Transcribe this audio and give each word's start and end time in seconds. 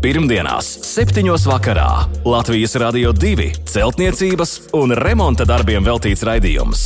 Pirmdienās, 0.00 0.78
7. 0.80 1.28
vakarā 1.44 2.06
Latvijas 2.24 2.72
Rādio 2.80 3.10
2 3.12 3.50
celtniecības 3.68 4.54
un 4.78 4.94
remonta 4.96 5.44
darbiem 5.44 5.84
veltīts 5.84 6.24
raidījums. 6.24 6.84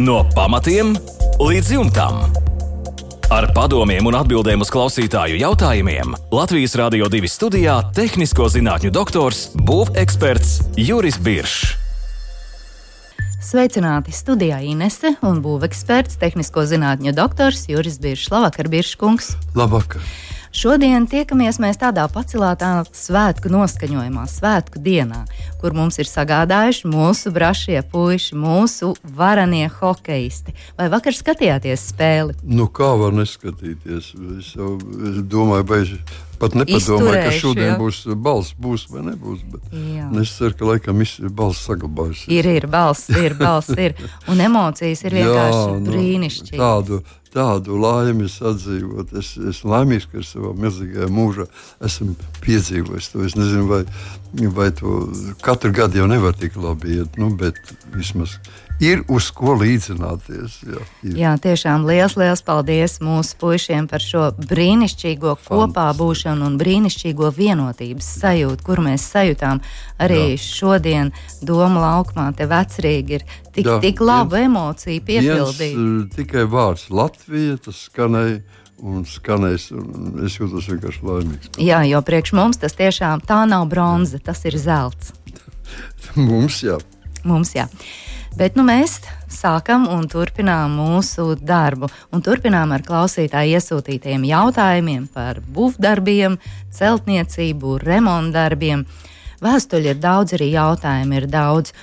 No 0.00 0.22
pamatiem 0.32 0.94
līdz 1.36 1.74
jumtam. 1.74 2.22
Ar 3.28 3.50
padomiem 3.52 4.08
un 4.08 4.16
atbildēm 4.16 4.64
uz 4.64 4.72
klausītāju 4.72 5.36
jautājumiem 5.42 6.16
Latvijas 6.32 6.78
Rādio 6.80 7.12
2 7.12 7.28
studijā- 7.28 7.76
tehnisko 8.00 8.48
zinātņu 8.48 8.88
doktors, 8.96 9.50
būveksperts 9.52 10.72
Juris 10.80 11.20
Biršs. 11.20 11.76
Sveicināti 13.44 14.08
studijā 14.08 14.64
Inese 14.64 15.18
un 15.20 15.42
būveksperts, 15.44 16.16
tehnisko 16.16 16.64
zinātņu 16.64 17.12
doktors 17.12 17.68
Juris 17.68 17.98
Biršs. 17.98 18.30
Labvakar, 18.32 18.72
Birškungs! 18.72 19.36
Labvakar! 19.54 20.00
Šodien 20.52 21.06
tiekamies 21.08 21.56
mēs 21.64 21.78
tādā 21.80 22.02
pacelātā 22.12 22.82
svētku 22.92 23.48
noskaņojumā, 23.48 24.26
svētku 24.28 24.82
dienā, 24.84 25.22
kur 25.62 25.72
mums 25.72 25.96
ir 25.96 26.10
sagādājuši 26.10 26.90
mūsu 26.92 27.32
brašie 27.32 27.78
puiši, 27.88 28.36
mūsu 28.36 28.90
varanie 29.16 29.64
hokeisti. 29.72 30.52
Vai 30.76 30.90
vakar 30.92 31.16
skatījāties 31.16 31.86
spēli? 31.94 32.36
Nu, 32.44 32.68
kā 32.68 32.90
var 33.00 33.16
neskatīties? 33.16 34.12
Es, 34.36 34.52
jau, 34.52 34.74
es 35.08 35.22
domāju, 35.32 35.66
vai 35.72 35.80
pat 36.42 36.58
nepadomāju, 36.58 37.22
ka 37.22 37.32
šodien 37.38 37.70
jā. 37.70 37.78
būs 37.80 38.02
balss, 38.26 38.52
būs 38.58 38.88
vai 38.92 39.06
nebūs. 39.08 39.46
Bet 39.54 39.72
es 40.22 40.36
ceru, 40.36 40.58
ka 40.58 40.68
laikam 40.72 41.02
ir 41.06 41.32
balss 41.40 41.64
saglabājusies. 41.68 42.28
Ir, 42.34 42.50
ir 42.58 42.68
balss, 42.72 43.08
ir 43.14 43.38
balss, 43.38 43.72
ir. 43.78 43.96
Un 44.32 44.42
emocijas 44.44 45.06
ir 45.06 45.16
vienkārši 45.20 45.58
jā, 45.58 45.74
nu, 45.78 45.90
brīnišķīgas. 45.90 46.62
Tādu 46.62 47.02
tādu 47.32 47.78
laimi 47.80 48.28
sadzīvot. 48.30 49.14
Es 49.18 49.34
esmu 49.36 49.72
laimīgs, 49.72 50.08
ka 50.12 50.24
savā 50.26 50.52
milzīgajā 50.58 51.08
mūžā 51.12 51.46
esmu 51.84 52.16
piedzīvojis 52.44 53.12
to. 53.12 53.22
Es 53.26 53.36
nezinu, 53.38 53.68
vai, 53.70 53.82
vai 54.56 54.68
to 54.76 55.06
katru 55.44 55.72
gadu 55.76 56.02
jau 56.02 56.10
nevar 56.10 56.36
tik 56.38 56.58
labi 56.60 56.98
iet, 56.98 57.16
nu, 57.20 57.32
bet 57.38 57.58
vismaz 57.96 58.36
ir 58.82 59.02
uz 59.12 59.28
ko 59.34 59.54
līdzināties. 59.60 60.58
Jā, 60.66 60.82
ir. 61.06 61.16
jā 61.20 61.32
tiešām 61.42 61.86
liels, 61.86 62.16
liels 62.18 62.42
paldies 62.44 62.98
mūsu 63.04 63.36
puišiem 63.40 63.86
par 63.90 64.02
šo 64.02 64.28
brīnišķīgo 64.36 65.36
kopā 65.46 65.88
būšanu 65.98 66.48
un 66.50 66.58
brīnišķīgo 66.60 67.30
vienotības 67.36 68.08
sajūtu, 68.22 68.66
kur 68.66 68.82
mēs 68.84 69.06
sajūtām 69.14 69.62
arī 70.02 70.24
jā. 70.34 70.40
šodien 70.42 71.12
Doma 71.42 71.86
laukumā. 71.86 72.30
Te 72.36 72.48
vecrīgi 72.50 73.20
ir 73.20 73.26
tik, 73.52 73.66
jā, 73.68 73.78
tik 73.84 74.02
labu 74.02 74.36
viens, 74.36 74.50
emociju 74.50 75.06
piepildīt. 75.06 75.76
Viens, 75.78 76.02
uh, 76.02 76.16
tikai 76.18 76.46
vārds 76.50 76.88
Latvija, 76.90 77.60
tas 77.68 77.86
skanēja 77.86 78.42
un 78.82 79.04
skanēs. 79.06 79.70
Un 79.78 80.22
es 80.26 80.38
jūtos 80.40 80.70
vienkārši 80.72 81.04
laimīgs. 81.06 81.52
Jā, 81.62 81.84
jo 81.86 82.02
priekš 82.02 82.34
mums 82.38 82.58
tas 82.62 82.74
tiešām 82.78 83.22
tā 83.28 83.44
nav 83.50 83.68
bronza, 83.70 84.18
tas 84.22 84.42
ir 84.48 84.58
zelts. 84.58 85.14
mums 86.18 86.64
jā. 86.66 86.80
Mums 87.22 87.54
jā. 87.54 87.68
Bet 88.32 88.56
nu, 88.56 88.64
mēs 88.64 88.96
sākam 89.28 89.84
un 89.92 90.06
turpinām 90.08 90.72
mūsu 90.78 91.34
darbu. 91.36 91.90
Un 92.16 92.24
turpinām 92.24 92.72
ar 92.72 92.84
klausītāju 92.86 93.58
iesūtītajiem 93.58 94.24
jautājumiem 94.24 95.04
par 95.12 95.42
būvdarbiem, 95.52 96.38
celtniecību, 96.72 97.76
remontdarbiem. 97.84 98.86
Vēstuļi 99.44 99.92
ir 99.92 100.00
daudz, 100.00 100.36
arī 100.38 100.48
jautājumi 100.54 101.20
ir 101.20 101.28
daudz. 101.28 101.74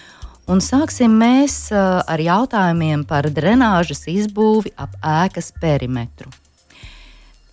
Un 0.50 0.64
sāksim 0.66 1.14
mēs 1.22 1.68
uh, 1.70 2.02
ar 2.02 2.22
jautājumiem 2.24 3.06
par 3.06 3.30
drenāžas 3.30 4.08
izbūvi 4.10 4.74
ap 4.74 4.98
ēkas 5.06 5.52
perimetru. 5.62 6.34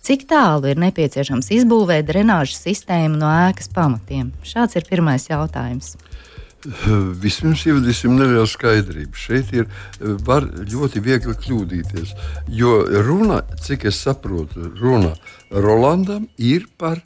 Cik 0.07 0.23
tālu 0.25 0.71
ir 0.71 0.79
nepieciešams 0.81 1.51
izbūvēt 1.51 2.07
drenāžas 2.07 2.63
sistēmu 2.63 3.19
no 3.19 3.29
ēkas 3.45 3.69
pamatiem? 3.75 4.31
Šāds 4.41 4.79
ir 4.79 4.87
pirmais 4.89 5.27
jautājums. 5.29 5.97
Vispirms 6.65 7.63
ievadīsim 7.69 8.15
nelielu 8.17 8.47
skaidrību. 8.49 9.13
Šeit 9.17 9.53
ir 9.55 9.67
var 10.25 10.47
ļoti 10.47 11.01
viegli 11.05 11.35
kļūdīties. 11.37 12.15
Jo 12.49 12.79
runa, 13.05 13.43
cik 13.61 13.85
es 13.91 14.01
saprotu, 14.03 14.71
runa 14.79 15.13
Rolandam 15.51 16.27
ir 16.37 16.65
par 16.77 16.99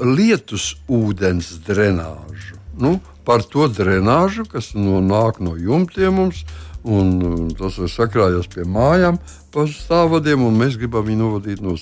lietus 0.00 0.76
ūdens 0.88 1.52
drenāžu. 1.66 2.56
Nu, 2.78 2.98
par 3.26 3.44
to 3.44 3.66
drenāžu, 3.68 4.46
kas 4.48 4.72
no, 4.74 5.02
nāk 5.04 5.42
no 5.42 5.56
jumtiem 5.58 6.14
mums, 6.14 6.44
un 6.86 7.50
tas 7.58 7.76
sakrājas 7.92 8.48
pie 8.52 8.64
mājām 8.64 9.18
pa 9.54 9.64
stāvadiem, 9.70 10.44
un 10.46 10.58
mēs 10.60 10.76
gribam 10.80 11.06
viņu 11.06 11.22
novadīt 11.22 11.62
no. 11.64 11.74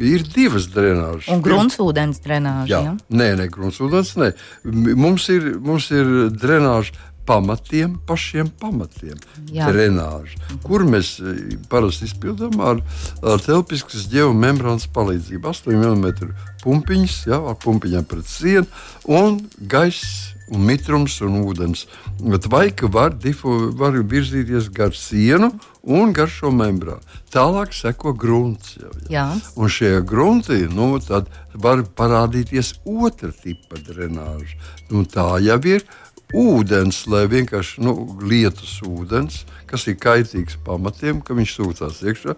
Ir 0.00 0.24
divas 0.34 0.68
drenāžas. 0.72 1.30
Un 1.32 1.44
gruntsūdens 1.44 2.22
drenāža. 2.24 2.70
Jā, 2.72 2.82
ja? 2.88 2.94
nē, 3.10 3.30
nē, 3.40 3.48
gruntsūdens 3.52 4.16
nē. 4.20 4.32
Mums 4.98 5.28
ir, 5.32 5.54
mums 5.62 5.90
ir 5.94 6.12
drenāža 6.34 6.96
pamatiem, 7.26 7.94
pašiem 8.06 8.50
pamatiem. 8.60 9.18
Jā. 9.54 9.68
Drenāža, 9.70 10.38
kur 10.64 10.84
mēs 10.88 11.14
e, 11.22 11.56
parasti 11.70 12.08
izpildām 12.08 12.58
ar, 12.64 12.82
ar 13.22 13.42
telpiskas 13.44 14.08
geomembrānas 14.12 14.88
palīdzību. 14.92 15.52
8 15.52 15.78
mm 15.78 16.32
pumpiņas, 16.64 17.18
jā, 17.30 17.38
ar 17.38 17.58
pumpiņām 17.62 18.06
pret 18.10 18.28
sienu 18.30 18.66
un 19.10 19.38
gaiss 19.70 20.31
un 20.50 20.64
mitrums 20.66 21.20
un 21.24 21.40
ūdens. 21.42 21.86
Bet 22.20 22.48
vaika 22.50 22.90
var, 22.92 23.14
difu, 23.14 23.70
var 23.78 23.96
virzīties 23.96 24.70
gar 24.74 24.94
sienu 24.96 25.52
un 25.82 26.12
gar 26.16 26.30
šo 26.30 26.52
membrānu. 26.54 27.02
Tālāk 27.32 27.74
seko 27.76 28.12
grunts. 28.18 28.76
Jau, 28.80 28.92
jā. 29.12 29.26
Un 29.56 29.72
šie 29.72 29.94
grunti 30.06 30.64
nu, 30.72 30.94
var 31.54 31.84
parādīties 31.96 32.74
otra 32.84 33.32
tipa 33.32 33.80
drenāža. 33.80 34.58
Nu, 34.90 35.06
tā 35.08 35.26
jau 35.42 35.60
ir 35.68 35.86
ūdens, 36.32 37.04
lai 37.10 37.26
vienkārši 37.30 37.82
nu, 37.84 37.94
lietus 38.24 38.78
ūdens, 38.86 39.42
kas 39.70 39.86
ir 39.88 39.96
kaitīgs 40.00 40.58
pamatiem, 40.66 41.22
ka 41.24 41.36
viņš 41.36 41.54
sūcās 41.56 42.00
iekšā. 42.04 42.34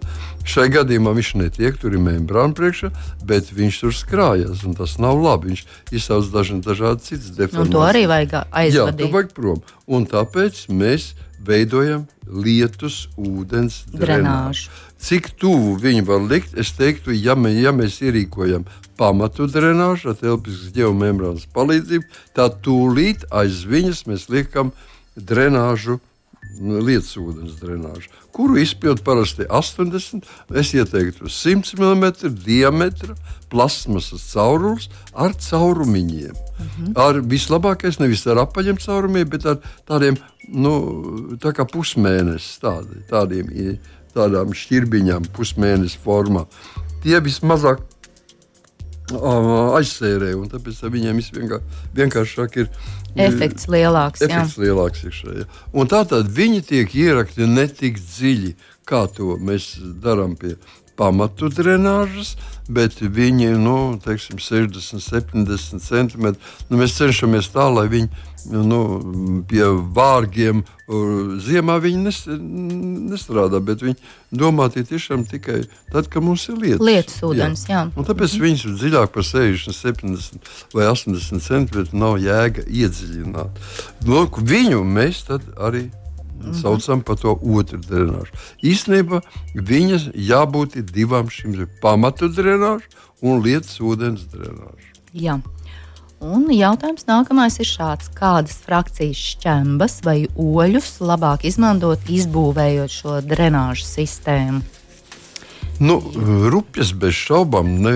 Šai 0.47 0.69
gadījumā 0.75 1.15
viņš 1.17 1.33
netiek, 1.41 1.79
tur 1.81 1.97
membrāna 1.99 2.55
priekšā, 2.55 2.93
bet 3.27 3.51
viņš 3.55 3.81
tur 3.83 3.97
skrājas. 3.97 4.63
Tas 4.79 4.97
nav 5.03 5.19
labi. 5.23 5.55
Viņš 5.55 5.65
izsauc 5.95 6.31
daži, 6.35 6.61
dažādi 6.65 7.09
citas 7.11 7.35
deformācijas. 7.35 7.71
Nu, 7.71 7.79
to 7.79 7.85
arī 7.87 8.07
vajag 8.11 8.37
aizvadīt. 8.51 9.05
Jā, 9.05 9.11
to 9.11 9.13
vajag 9.15 9.35
prom. 9.37 9.63
Un 9.87 10.07
tāpēc 10.11 10.65
mēs 10.75 11.13
veidojam 11.47 12.07
lietus 12.27 13.09
ūdens 13.21 13.83
drenāžu. 13.93 14.71
Cik 15.05 15.35
tuvu 15.41 15.75
viņi 15.83 16.05
var 16.09 16.23
likt, 16.25 16.55
es 16.57 16.73
teiktu, 16.77 17.13
ja, 17.13 17.37
mē, 17.37 17.53
ja 17.61 17.75
mēs 17.77 18.01
ierīkojam 18.05 18.65
pamatu 18.97 19.49
drenāžu 19.51 20.13
ar 20.13 20.19
telpiskas 20.21 20.73
geomembrānas 20.75 21.47
palīdzību, 21.55 22.07
tad 22.37 22.61
tūlīt 22.65 23.27
aiz 23.35 23.65
viņas 23.69 24.05
mēs 24.09 24.29
liekam 24.33 24.73
drenāžu. 25.17 26.01
Nu, 26.61 26.79
lietas 26.85 27.17
ūdens 27.19 27.57
drenāžu, 27.59 28.13
kuru 28.35 28.59
izpildu 28.59 29.03
parasti 29.07 29.47
80, 29.47 30.27
es 30.59 30.73
ieteiktu 30.75 31.31
100 31.31 31.77
mm 31.79 32.05
diametra 32.45 33.15
plasmasas 33.51 34.27
caurulis 34.33 34.89
ar 35.15 35.37
caurumiņiem. 35.39 36.35
Mm 36.35 36.67
-hmm. 36.67 36.93
Ar 37.07 37.21
vislabākais 37.23 38.01
nevis 38.01 38.27
ar 38.27 38.43
apaļiem 38.43 38.79
caurumiem, 38.87 39.29
bet 39.29 39.47
ar 39.47 39.59
tādiem 39.87 40.19
nu, 40.49 40.73
tā 41.39 41.55
kā 41.55 41.65
pusmēnesis, 41.65 42.59
tādi, 42.63 43.03
tādiem, 43.11 43.79
tādām 44.15 44.55
šķirbiņām, 44.55 45.31
pusmēnesis 45.37 45.99
formā. 46.05 46.47
Tie 47.03 47.21
vismazāk 47.21 47.83
aizsērē, 49.13 50.35
un 50.35 50.49
tāpēc 50.49 50.81
viņiem 50.89 51.21
vienkār, 51.37 51.61
vienkāršāk 51.95 52.57
ir 52.57 52.69
efekts 53.17 53.69
lielāks. 53.71 54.23
Efekts 54.25 54.57
jā. 54.57 54.65
lielāks 54.67 55.05
iekšā, 55.09 55.35
jā. 55.41 55.49
Un 55.73 55.91
tā 55.91 56.05
tad 56.11 56.31
viņi 56.35 56.63
tiek 56.71 56.95
ierakti 56.99 57.49
ne 57.51 57.67
tik 57.71 58.01
dziļi, 58.03 58.55
kā 58.89 59.05
to 59.13 59.37
mēs 59.41 59.75
darām 60.03 60.37
pie 60.41 60.57
pamatu 60.99 61.49
drenāžas, 61.51 62.35
bet 62.71 63.01
viņi 63.03 63.55
nu, 63.59 63.79
teiksim, 64.03 64.39
60, 64.39 65.03
70 65.03 65.83
centimetri. 65.83 66.55
Nu, 66.71 66.79
mēs 66.81 66.97
cenšamies 66.99 67.51
tā, 67.55 67.67
lai 67.73 67.89
viņi 67.91 68.11
nu, 68.51 68.81
pie 69.49 69.65
vārgiem 69.97 70.63
ziemā 71.41 71.79
viņi 71.81 72.03
nes, 72.05 72.21
nestrādā, 73.11 73.61
bet 73.65 73.83
viņi 73.85 73.97
domāti 74.35 74.85
tiešām 74.85 75.25
tikai 75.29 75.63
tad, 75.93 76.11
kad 76.13 76.25
mums 76.25 76.45
ir 76.53 76.61
lietas. 76.61 76.85
Lietas 76.85 77.19
ūdens, 77.25 77.65
jā. 77.69 77.81
jā. 77.81 77.83
Un 77.97 78.09
tāpēc 78.09 78.37
mhm. 78.37 78.45
viņus 78.45 78.79
dziļāk 78.83 79.13
par 79.15 79.27
60, 79.27 79.77
70 79.81 80.55
vai 80.77 80.89
80 80.93 81.45
centimetriem 81.45 82.01
nav 82.05 82.19
jēga 82.23 82.67
iedziļināt. 82.69 83.61
Lūk, 84.09 84.41
viņu 84.45 84.85
mēs 84.85 85.25
arī 85.57 85.89
Mm 86.45 86.51
-hmm. 86.51 86.63
Saucam 86.63 87.01
par 87.01 87.17
to 87.17 87.39
otru 87.43 87.79
drenāžu. 87.79 88.33
Īstenībā 88.63 89.21
viņas 89.55 90.11
jābūt 90.15 90.77
divām 90.93 91.27
šīm 91.31 91.67
pamatu 91.81 92.29
drenāžu 92.29 92.85
un 93.23 93.43
lietas 93.43 93.81
ūdens 93.81 94.27
drenāžu. 94.33 94.89
Jā. 95.15 95.41
Un 96.25 96.47
jautājums 96.55 97.05
nākamais 97.05 97.59
ir 97.61 97.69
šāds: 97.69 98.09
kādas 98.17 98.57
frakcijas 98.65 99.19
šķembas 99.35 99.99
vai 100.07 100.23
oļus 100.41 100.97
labāk 101.05 101.45
izmantot, 101.45 102.01
izbūvējot 102.09 102.95
šo 102.95 103.19
drenāžu 103.25 103.85
sistēmu? 103.85 104.63
Nu, 105.83 105.99
rupjas 106.55 106.93
bez 106.97 107.17
šaubām, 107.19 107.73
ne, 107.83 107.95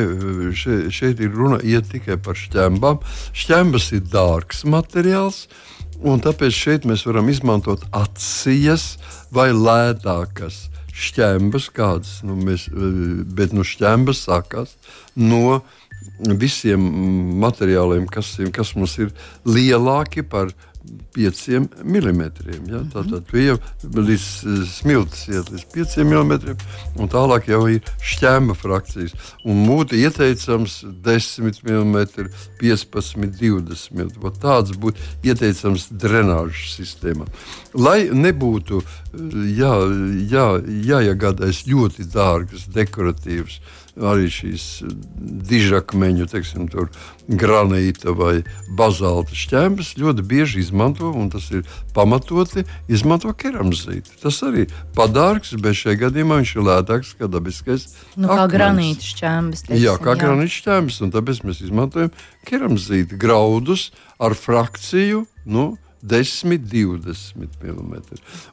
šeit, 0.52 0.90
šeit 0.92 1.20
ir 1.22 1.30
runa 1.32 1.60
tikai 1.62 2.18
par 2.20 2.36
šķembām. 2.36 2.98
Šķembas 3.32 3.92
ir 3.94 4.02
dārgs 4.12 4.64
materiāls, 4.66 5.46
un 6.02 6.20
tāpēc 6.20 6.52
šeit 6.52 6.88
mēs 6.90 7.06
varam 7.06 7.30
izmantot 7.30 7.86
atsijas 7.94 8.96
vai 9.30 9.52
lētākas 9.54 10.66
šķembas, 10.98 11.70
kādas 11.74 12.18
nu, 12.26 12.36
mēs, 12.42 12.66
bet 13.38 13.54
nu, 13.54 13.64
šķembas 13.66 14.24
sākās 14.26 14.74
no 15.14 15.60
visiem 16.40 16.82
materiāliem, 17.42 18.08
kas, 18.10 18.36
kas 18.54 18.74
mums 18.78 18.96
ir 18.98 19.12
lielāki 19.46 20.24
par 20.26 20.50
5 21.14 21.48
mm. 21.84 22.22
Ja? 22.70 22.80
Tātad 22.92 23.26
tu 23.28 23.40
jau 23.40 23.56
līdz 23.82 24.26
smilts 24.70 25.24
iet 25.28 25.50
līdz 25.52 25.64
5 25.74 25.96
mm, 26.04 26.32
un 27.00 27.10
tālāk 27.12 27.48
jau 27.50 27.62
ir 27.70 27.90
šķēma 28.04 28.56
frakcijas. 28.58 29.14
Un 29.48 29.64
mūte 29.66 29.98
ieteicams 29.98 30.80
10 31.04 31.62
mm, 31.64 31.98
15, 32.60 33.26
20 33.40 33.98
mm. 33.98 34.30
Tāds 34.42 34.76
būtu 34.78 35.02
ieteicams 35.26 35.88
drenāžas 35.90 36.78
sistēmā. 36.78 37.28
Lai 37.78 38.08
nebūtu 38.14 38.80
jā, 39.58 39.74
jā, 40.30 40.46
jāiegādājas 40.92 41.66
ļoti 41.68 42.08
dārgas, 42.14 42.68
dekoratīvas 42.74 43.60
arī 43.98 44.28
šīs 44.32 44.64
dižakmeņu, 45.48 46.26
teiksim, 46.30 46.68
granīta 47.28 48.14
vai 48.16 48.42
bazalta 48.78 49.36
šķēmas 49.36 49.94
ļoti 50.00 50.24
bieži 50.28 50.62
izmanto, 50.62 51.10
un 51.12 51.30
tas 51.32 51.48
ir 51.52 51.64
pamatoti, 51.96 52.64
izmanto 52.88 53.32
keramzīti. 53.36 54.18
Tas 54.22 54.40
arī 54.46 54.68
padārgs, 54.96 55.54
bet 55.60 55.80
šajā 55.80 55.98
gadījumā 56.06 56.40
viņš 56.42 56.54
ir 56.56 56.66
lētāks 56.68 57.14
kā 57.18 57.30
dabiskais. 57.30 57.88
Nu, 58.16 58.30
kā 58.30 58.46
granīta 58.50 59.10
šķēmas. 59.10 59.66
Jā, 59.76 59.98
kā 60.02 60.16
granīta 60.20 60.54
šķēmas, 60.60 61.02
un 61.04 61.12
tāpēc 61.16 61.42
mēs 61.48 61.64
izmantojam 61.66 62.14
keramzīti 62.48 63.18
graudus 63.20 63.90
ar 64.22 64.36
frakciju. 64.38 65.26
Nu, 65.48 65.70
10, 66.02 66.58
20 66.58 67.46
mm. 67.62 67.94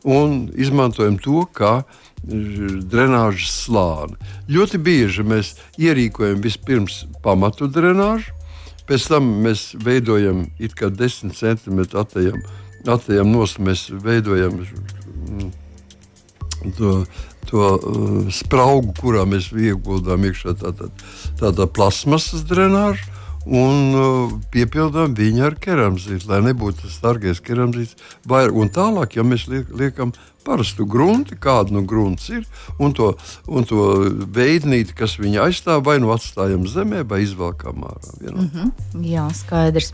Un 0.03 0.49
izmantojam 0.55 1.17
to 1.21 1.45
kā 1.53 1.83
drenāžas 2.25 3.51
slāni. 3.65 4.17
Ļoti 4.49 4.79
bieži 4.81 5.25
mēs 5.27 5.53
ierīkojam 5.77 6.41
vispirms 6.41 7.03
pamatu 7.23 7.69
drenāžu, 7.69 8.33
pēc 8.89 9.09
tam 9.11 9.29
mēs 9.45 9.73
veidojam 9.81 10.45
it 10.59 10.73
kā 10.77 10.89
10 10.89 11.35
cm 11.37 11.85
atejam, 11.97 12.41
atejam 12.87 13.31
nos, 13.33 13.57
mēs 13.61 13.87
veidojam 13.89 14.61
mm, 14.61 15.51
to, 16.77 16.93
to 17.49 17.65
uh, 17.75 18.31
spraugu, 18.33 18.93
kurā 18.97 19.25
mēs 19.29 19.51
ieguldām 19.53 20.25
iekšā 20.31 20.57
tādā, 20.61 20.89
tādā 21.41 21.69
plasmasas 21.69 22.45
drenāžu 22.49 23.14
un 23.45 23.95
uh, 23.95 24.35
piepildām 24.53 25.15
viņu 25.17 25.45
ar 25.45 25.57
keramzītu, 25.61 26.29
lai 26.31 26.41
nebūtu 26.47 26.85
tas 26.85 27.01
dārgais 27.03 27.41
keramzīts. 27.45 27.97
Un 28.29 28.71
tālāk, 28.73 29.17
ja 29.19 29.25
mēs 29.27 29.47
liek, 29.51 29.69
liekam 29.69 30.13
parastu 30.45 30.85
grunti, 30.85 31.37
kāda 31.41 31.73
nu 31.73 31.81
grunts 31.89 32.29
ir, 32.29 32.45
un 32.79 32.93
to, 32.93 33.13
un 33.49 33.65
to 33.65 33.87
veidnīti, 34.35 34.95
kas 34.97 35.17
viņu 35.21 35.41
aizstāv, 35.47 35.83
vai 35.87 35.97
nu 36.01 36.13
atstājam 36.13 36.67
zemē, 36.69 37.03
vai 37.09 37.23
izvelkam 37.25 37.85
ārā. 37.89 38.13
Mm 38.21 38.49
-hmm. 38.53 39.01
Jā, 39.09 39.27
skaidrs. 39.33 39.93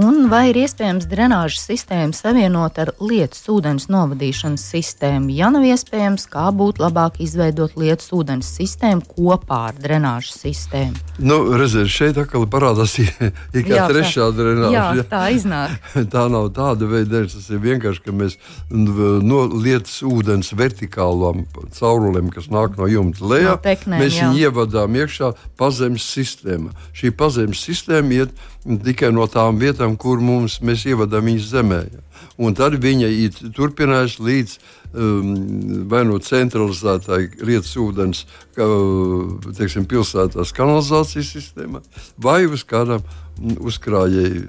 Un 0.00 0.30
vai 0.32 0.46
ir 0.48 0.56
iespējams 0.62 1.04
drenāžas 1.10 1.66
sistēmu 1.68 2.14
savienot 2.16 2.78
ar 2.80 2.92
lietus 3.04 3.42
ūdens 3.52 3.84
novadīšanas 3.92 4.62
sistēmu? 4.72 5.28
Ja 5.36 5.50
nav 5.52 5.66
iespējams, 5.68 6.24
kā 6.30 6.46
būtu 6.56 6.80
labāk 6.80 7.18
izveidot 7.20 7.74
lietus 7.76 8.08
ūdens 8.16 8.48
sistēmu 8.56 9.04
kopā 9.10 9.58
ar 9.68 9.76
drenāžas 9.76 10.38
sistēmu? 10.40 10.96
Nu, 11.20 11.42
redziet, 11.52 11.90
šeit 11.92 12.20
atkal 12.22 12.46
parādās 12.48 12.94
tikai 12.96 13.82
trešā 13.90 14.30
drenāža. 14.38 14.70
Jā, 14.72 14.84
jā, 15.02 15.04
tā 15.10 15.20
iznāk. 15.36 15.74
tā 16.14 16.22
nav 16.32 16.48
tāda 16.56 16.88
veida, 16.88 17.26
tas 17.28 17.50
ir 17.52 17.60
vienkārši, 17.66 18.04
ka 18.06 18.14
mēs 18.22 18.38
no 18.70 19.42
lietus 19.52 19.98
ūdens 20.08 20.54
vertikālām 20.56 21.44
caurulēm, 21.76 22.32
kas 22.32 22.48
nāk 22.48 22.80
no 22.80 22.88
jumta 22.88 23.26
lejā, 23.34 23.52
no 23.52 23.60
teknēm, 23.68 24.00
mēs 24.06 24.16
jā. 24.16 24.30
viņu 24.30 24.48
ievadām 24.48 24.96
iekšā 25.02 25.34
pazemes 25.60 26.08
sistēmā. 26.08 26.72
Šī 26.96 27.12
pazemes 27.20 27.68
sistēma 27.68 28.22
iet 28.22 28.48
tikai 28.64 29.12
no 29.12 29.26
tām 29.30 29.60
vietām, 29.60 29.96
kur 29.96 30.20
mums, 30.20 30.60
mēs 30.64 30.86
ievadām 30.90 31.30
viņus 31.30 31.48
zemē. 31.54 31.80
Un 32.40 32.54
tad 32.56 32.76
viņa 32.80 33.08
turpinās 33.56 34.18
līdz 34.20 34.58
um, 34.92 35.32
vai 35.90 36.04
no 36.08 36.18
centralizētai 36.24 37.20
lietas 37.44 37.72
ūdens, 37.80 38.24
kā 38.56 38.68
teiksim, 39.56 39.88
pilsētās 39.88 40.54
kanalizācijas 40.56 41.34
sistēmā, 41.36 41.82
vai 42.20 42.44
uz 42.48 42.64
kādām 42.68 43.04
uzkrājēju 43.40 44.48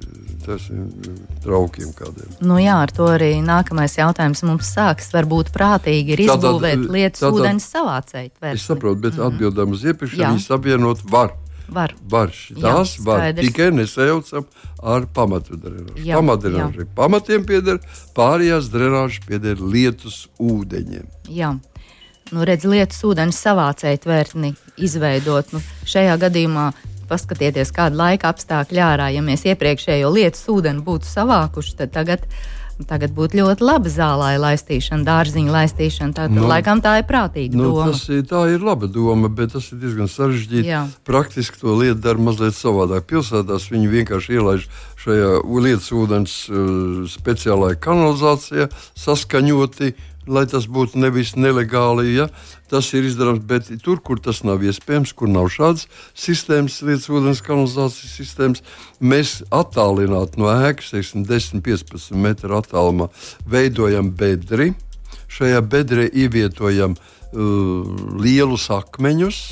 traukiem. 1.44 1.92
Kādiem. 1.96 2.32
Nu 2.44 2.58
jā, 2.60 2.76
ar 2.84 2.92
to 2.96 3.08
arī 3.12 3.34
nākamais 3.46 3.96
jautājums 4.00 4.44
mums 4.48 4.72
sāks. 4.76 5.12
Varbūt 5.14 5.54
prātīgi 5.56 6.16
ir 6.16 6.26
izbūvēt 6.26 6.88
lietas 6.92 7.24
ūdens 7.28 7.70
savācēju. 7.72 8.34
Es 8.52 8.68
saprotu, 8.68 9.00
bet 9.06 9.16
mm 9.16 9.20
-hmm. 9.22 9.32
atbildām 9.32 9.72
uz 9.72 9.86
iepriekšējo, 9.86 10.34
viņas 10.34 10.52
apvienot 10.58 11.06
var. 11.12 11.36
Var. 11.70 11.96
var. 12.12 12.32
Tās 12.32 12.96
jā, 12.98 13.06
var 13.06 13.26
tikai 13.38 13.70
nesajaucam 13.76 14.46
ar 14.82 15.08
pamatu 15.14 15.58
drenāžu. 15.60 16.06
Pamatdrenāžai 16.10 16.88
pamatiem 16.98 17.46
pieder, 17.48 17.82
pārējās 18.18 18.70
drenāžas 18.74 19.22
pieder 19.28 19.62
lietus 19.62 20.24
ūdeņiem. 20.42 21.06
Jā. 21.30 21.56
Nu, 22.32 22.46
redz, 22.48 22.64
lietas 22.70 23.02
ūdens 23.04 23.40
savācēja 23.44 24.00
tvērtni 24.06 24.54
izveidot. 24.80 25.52
Nu, 25.52 25.60
šajā 25.90 26.16
gadījumā 26.22 26.70
paskatieties, 27.12 27.74
kāda 27.76 27.98
laika 28.00 28.32
apstākļa 28.32 28.88
ārā. 28.94 29.10
Ja 29.12 29.24
mēs 29.26 29.44
iepriekšējo 29.52 30.12
lietas 30.16 30.48
ūdeni 30.52 30.84
būtu 30.86 31.10
savākuši, 31.10 31.76
tad 31.82 31.94
tagad 31.98 32.28
Tagad 32.88 33.14
būtu 33.16 33.40
ļoti 33.40 33.66
laba 33.66 33.92
zālē 33.92 34.32
laistīšana, 34.42 35.06
dārziņa 35.08 35.56
laistīšana. 35.56 36.16
Tā, 36.18 36.28
nu, 36.32 36.46
laikam 36.50 36.82
tā 36.84 36.98
ir 37.02 37.08
prātīga 37.10 37.58
nu, 37.60 37.70
doma. 37.70 37.90
Tas 37.92 38.06
tā 38.30 38.44
ir 38.54 38.66
laba 38.66 38.90
doma, 38.92 39.32
bet 39.32 39.56
tas 39.56 39.72
ir 39.72 39.82
diezgan 39.82 40.12
sarežģīti. 40.12 40.70
Jā. 40.70 40.86
Praktiski 41.08 41.62
to 41.62 41.76
lietu 41.80 42.00
dara 42.04 42.22
mazliet 42.22 42.58
savādāk. 42.58 43.08
Pilsētās 43.12 43.70
viņi 43.72 43.92
vienkārši 43.96 44.38
ielaiž 44.40 44.70
šajā 45.02 45.34
lietas 45.64 45.92
ūdens 45.98 46.38
uh, 46.50 47.04
speciālajā 47.10 47.80
kanalizācijā 47.82 48.70
saskaņoti 49.00 49.94
lai 50.28 50.44
tas 50.50 50.68
būtu 50.70 51.00
nevis 51.02 51.34
nelegāli. 51.36 52.12
Ja? 52.16 52.28
Tas 52.72 52.92
ir 52.96 53.08
izdarāms, 53.08 53.44
bet 53.48 53.72
tur, 53.84 54.02
kur 54.04 54.22
tas 54.24 54.44
nav 54.48 54.64
iespējams, 54.66 55.14
kur 55.18 55.32
nav 55.32 55.50
šādas 55.54 55.88
sistēmas, 56.18 56.82
lietas 56.86 57.10
ūdens 57.12 57.44
kanalizācijas 57.46 58.14
sistēmas, 58.20 58.64
mēs 59.00 59.40
attālināti 59.54 60.42
no 60.42 60.52
ēkas, 60.54 60.94
teiksim, 60.96 61.26
10-15 61.30 62.16
metru 62.22 62.60
attālumā, 62.60 63.10
veidojam 63.50 64.14
bedri. 64.16 64.72
Šajā 65.32 65.62
bedrē 65.64 66.10
ievietojam 66.12 66.98
uh, 66.98 67.92
lielus 68.20 68.68
akmeņus 68.74 69.44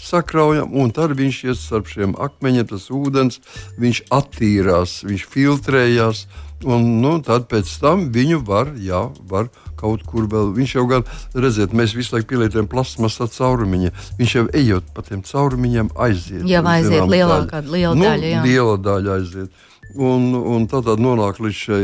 sakraujam, 0.00 0.70
un 0.72 0.92
tad 0.94 1.14
viņš 1.18 1.40
iet 1.48 1.60
starp 1.60 1.90
šiem 1.90 2.14
akmeņiem, 2.18 2.68
tas 2.72 2.88
ūdens, 2.94 3.40
viņš 3.80 4.04
attīrās, 4.14 5.00
viņš 5.06 5.26
filtrējās, 5.32 6.26
un 6.68 6.86
nu, 7.00 7.16
tad 7.24 7.48
pēc 7.50 7.70
tam 7.82 8.08
viņu 8.14 8.40
var, 8.46 8.72
jā, 8.80 9.06
var 9.30 9.50
kaut 9.80 10.04
kur 10.04 10.28
vēl. 10.30 10.52
Viņš 10.56 10.74
jau 10.76 10.84
gan, 10.90 11.06
redziet, 11.32 11.72
mēs 11.76 11.94
visu 11.96 12.16
laiku 12.16 12.34
pielietojam 12.34 12.68
plasmasā 12.70 13.30
caurumiņu. 13.32 13.92
Viņš 14.20 14.36
jau 14.36 14.44
ejot 14.60 14.92
pa 14.96 15.04
tiem 15.06 15.24
caurumiņiem 15.26 15.92
aiziet. 15.96 16.44
Jā, 16.48 16.60
aiziet 16.74 17.08
lielākā 17.08 17.64
liela 17.64 17.96
nu, 17.96 18.04
daļa. 18.04 18.32
Jā. 18.34 18.44
Liela 18.44 18.76
daļa 18.84 19.16
aiziet. 19.16 19.66
Un, 19.98 20.28
un 20.36 20.66
tad 20.70 20.86
nonāk 21.00 21.40
līdz 21.42 21.56
šai, 21.56 21.80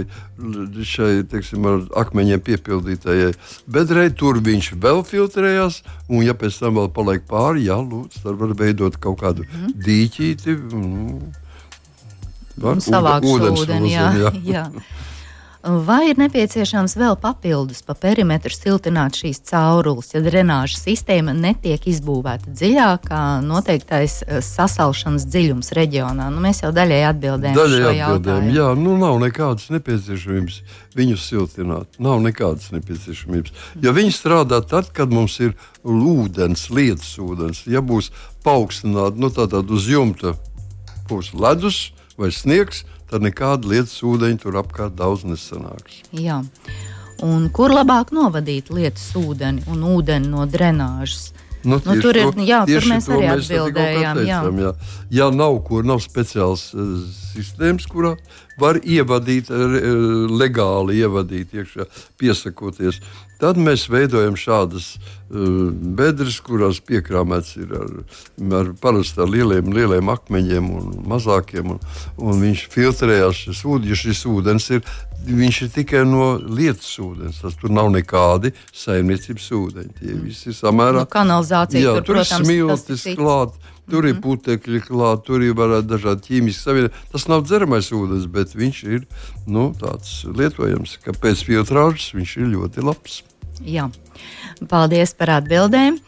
šai 0.87 1.11
teiksim, 1.31 1.65
ar 1.67 1.81
akmeņiem 2.05 2.43
piepildītajai 2.47 3.33
bedrei. 3.67 4.11
Tur 4.15 4.39
viņš 4.45 4.73
vēl 4.83 5.03
filtrējās, 5.07 5.81
un, 6.09 6.23
ja 6.27 6.37
pēc 6.39 6.61
tam 6.63 6.79
vēl 6.81 6.93
paliek 6.95 7.27
pāri, 7.27 7.67
jā, 7.71 7.81
lūdzu, 7.83 8.23
tad 8.23 8.39
var 8.43 8.55
veidot 8.59 9.01
kaut 9.03 9.19
kādu 9.25 9.47
mm. 9.47 9.75
dīķīti. 9.87 10.57
Nu, 12.57 12.63
var, 12.63 12.79
ūdens, 12.79 13.27
ūdeni, 13.27 13.65
ūdeni, 13.65 13.93
jā, 13.93 14.07
jā. 14.23 14.33
jā. 14.47 14.69
Vai 15.67 16.13
ir 16.13 16.19
nepieciešams 16.21 16.93
vēl 16.95 17.17
papildus 17.19 17.81
pa 17.83 17.97
perimetru 17.99 18.55
siltināt 18.55 19.17
šīs 19.19 19.41
caurules, 19.49 20.13
ja 20.15 20.21
drenāžas 20.23 20.85
sistēma 20.85 21.35
netiek 21.35 21.89
izbūvēta 21.91 22.53
dziļāk, 22.55 23.09
kā 23.09 23.23
noteiktais 23.43 24.21
eh, 24.23 24.39
sasalšanas 24.47 25.27
dziļums 25.27 25.73
reģionā? 25.75 26.29
Nu, 26.31 26.39
mēs 26.45 26.63
jau 26.63 26.71
daļai 26.77 27.01
atbildējām. 27.09 27.59
Daļai 27.59 27.97
atbildējām, 27.97 28.49
jā, 28.55 28.69
nu 28.79 28.95
nav 29.01 29.19
nekādas 29.25 29.67
nepieciešamības 29.75 30.61
viņus 30.95 31.27
siltināt. 31.33 31.99
Nav 31.99 32.23
nekādas 32.23 32.71
nepieciešamības. 32.77 33.67
Ja 33.83 33.97
viņi 33.97 34.15
strādā 34.15 34.63
tad, 34.63 34.93
kad 34.95 35.11
mums 35.11 35.41
ir 35.43 35.57
ūdens, 35.83 36.69
lietas 36.71 37.11
ūdens, 37.19 37.67
ja 37.67 37.83
būs 37.83 38.13
paaugstināta 38.47 39.19
nu, 39.19 39.35
uz 39.75 39.91
jumta, 39.91 40.37
būs 41.11 41.35
ledus 41.35 41.89
vai 42.17 42.31
sniegs 42.31 42.87
tad 43.11 43.25
nekāda 43.27 43.71
lietas 43.71 43.99
ūdeņa 44.07 44.43
tur 44.43 44.61
apkārt 44.63 44.97
daudz 44.99 45.25
nesanāks. 45.29 46.03
Jā. 46.17 46.43
Un 47.25 47.49
kur 47.55 47.73
labāk 47.73 48.13
novadīt 48.13 48.69
lietas 48.75 49.09
ūdeni 49.17 49.65
un 49.73 49.85
ūdeni 49.95 50.29
no 50.33 50.45
drenāžas? 50.51 51.31
Nu, 51.67 51.81
nu, 51.83 51.95
tur, 51.99 52.15
ir, 52.15 52.29
jā, 52.47 52.61
tur 52.69 52.85
mēs 52.87 53.09
arī 53.11 53.27
mēs 53.27 53.49
atbildējām. 53.49 54.19
Teicām, 54.21 54.59
jā. 54.61 54.71
Jā. 54.71 54.75
ja 55.19 55.31
nav, 55.35 55.57
kur 55.67 55.87
nav 55.89 55.99
speciāls 56.05 56.69
uh, 56.77 57.01
sistēmas, 57.37 57.87
kurā 57.91 58.17
var 58.61 58.81
ievadīt, 58.83 59.53
legāli 60.33 61.01
ievadīt 61.05 61.55
iekšā, 61.61 61.87
piesakoties. 62.21 63.01
Tad 63.37 63.59
mēs 63.61 63.85
veidojam 63.93 64.37
šādas 64.41 64.95
uh, 64.97 65.69
bedres, 65.99 66.39
kurās 66.45 66.79
piekrāmēts 66.81 67.59
ir 67.61 67.75
ar, 67.77 67.91
ar 68.61 68.71
parasti 68.81 69.21
ar 69.21 69.29
lieliem, 69.29 69.69
lieliem 69.77 70.09
akmeņiem 70.09 70.71
un 70.73 70.95
mazākiem. 71.13 71.75
Un, 71.75 71.83
un 72.17 72.41
viņš 72.47 72.65
filtrējās 72.73 73.43
šis 73.45 73.61
ūdens, 73.69 73.93
ja 73.93 74.01
šis 74.07 74.25
ūdens 74.31 74.71
ir. 74.79 74.97
Viņš 75.27 75.57
ir 75.65 75.71
tikai 75.75 76.05
no 76.07 76.37
lietas 76.39 76.93
ūdens. 77.03 77.43
Tas 77.43 77.57
tur 77.61 77.73
nav 77.75 77.91
nekādi 77.93 78.53
saimniecības 78.71 79.49
ūdeņi. 79.59 79.95
Tie 80.01 80.19
visi 80.23 80.53
ir 80.53 80.57
samērā. 80.57 81.03
No 81.03 81.11
kanalizācija 81.11 81.83
jā, 81.83 81.97
tur, 81.99 82.07
tur 82.07 82.21
protams, 82.21 82.39
ir 82.41 82.47
smiltis 82.47 83.09
klāt. 83.19 83.57
Tur 83.91 84.03
mm 84.03 84.11
-hmm. 84.11 84.17
ir 84.17 84.23
putekļi 84.23 84.81
klāta, 84.83 85.23
tur 85.27 85.43
ir 85.43 85.55
dažādi 85.55 86.27
ķīmiski 86.29 86.63
savienojumi. 86.63 86.95
Tas 87.13 87.29
nav 87.29 87.45
dzeramais 87.47 87.93
ūdens, 87.93 88.27
bet 88.27 88.55
viņš 88.55 88.83
ir 88.85 89.07
nu, 89.47 89.73
tāds 89.79 90.25
lietojams, 90.27 90.99
ka 91.05 91.13
pēc 91.13 91.45
filtrāžas 91.47 92.15
viņš 92.15 92.37
ir 92.37 92.47
ļoti 92.57 92.83
labs. 92.83 93.23
Jā. 93.63 93.91
Paldies 94.69 95.15
par 95.15 95.31
atbildēm. 95.31 95.99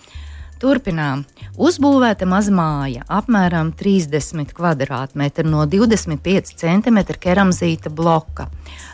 Turpinām. 0.59 1.25
Uzbūvēta 1.59 2.23
maza 2.23 2.53
māja, 2.55 3.03
apmēram 3.11 3.73
30 3.75 4.53
km2 4.55 5.43
no 5.51 5.65
25 5.67 6.53
cm 6.55 6.99
keramzīta 7.19 7.91
bloka. 7.91 8.47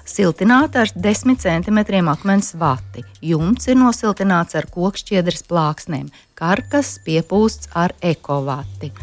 Siltināta 0.09 0.87
ar 0.87 0.93
10 0.97 1.37
cm 1.43 1.81
akmens 2.09 2.55
vati. 2.57 3.05
Jumts 3.21 3.69
ir 3.69 3.77
nosiltināts 3.77 4.57
ar 4.57 4.65
kokšķiedras 4.73 5.45
plāksnēm, 5.51 6.07
karkas 6.41 6.95
piepūsts 7.05 7.69
ar 7.77 7.93
ekovati. 8.01 8.95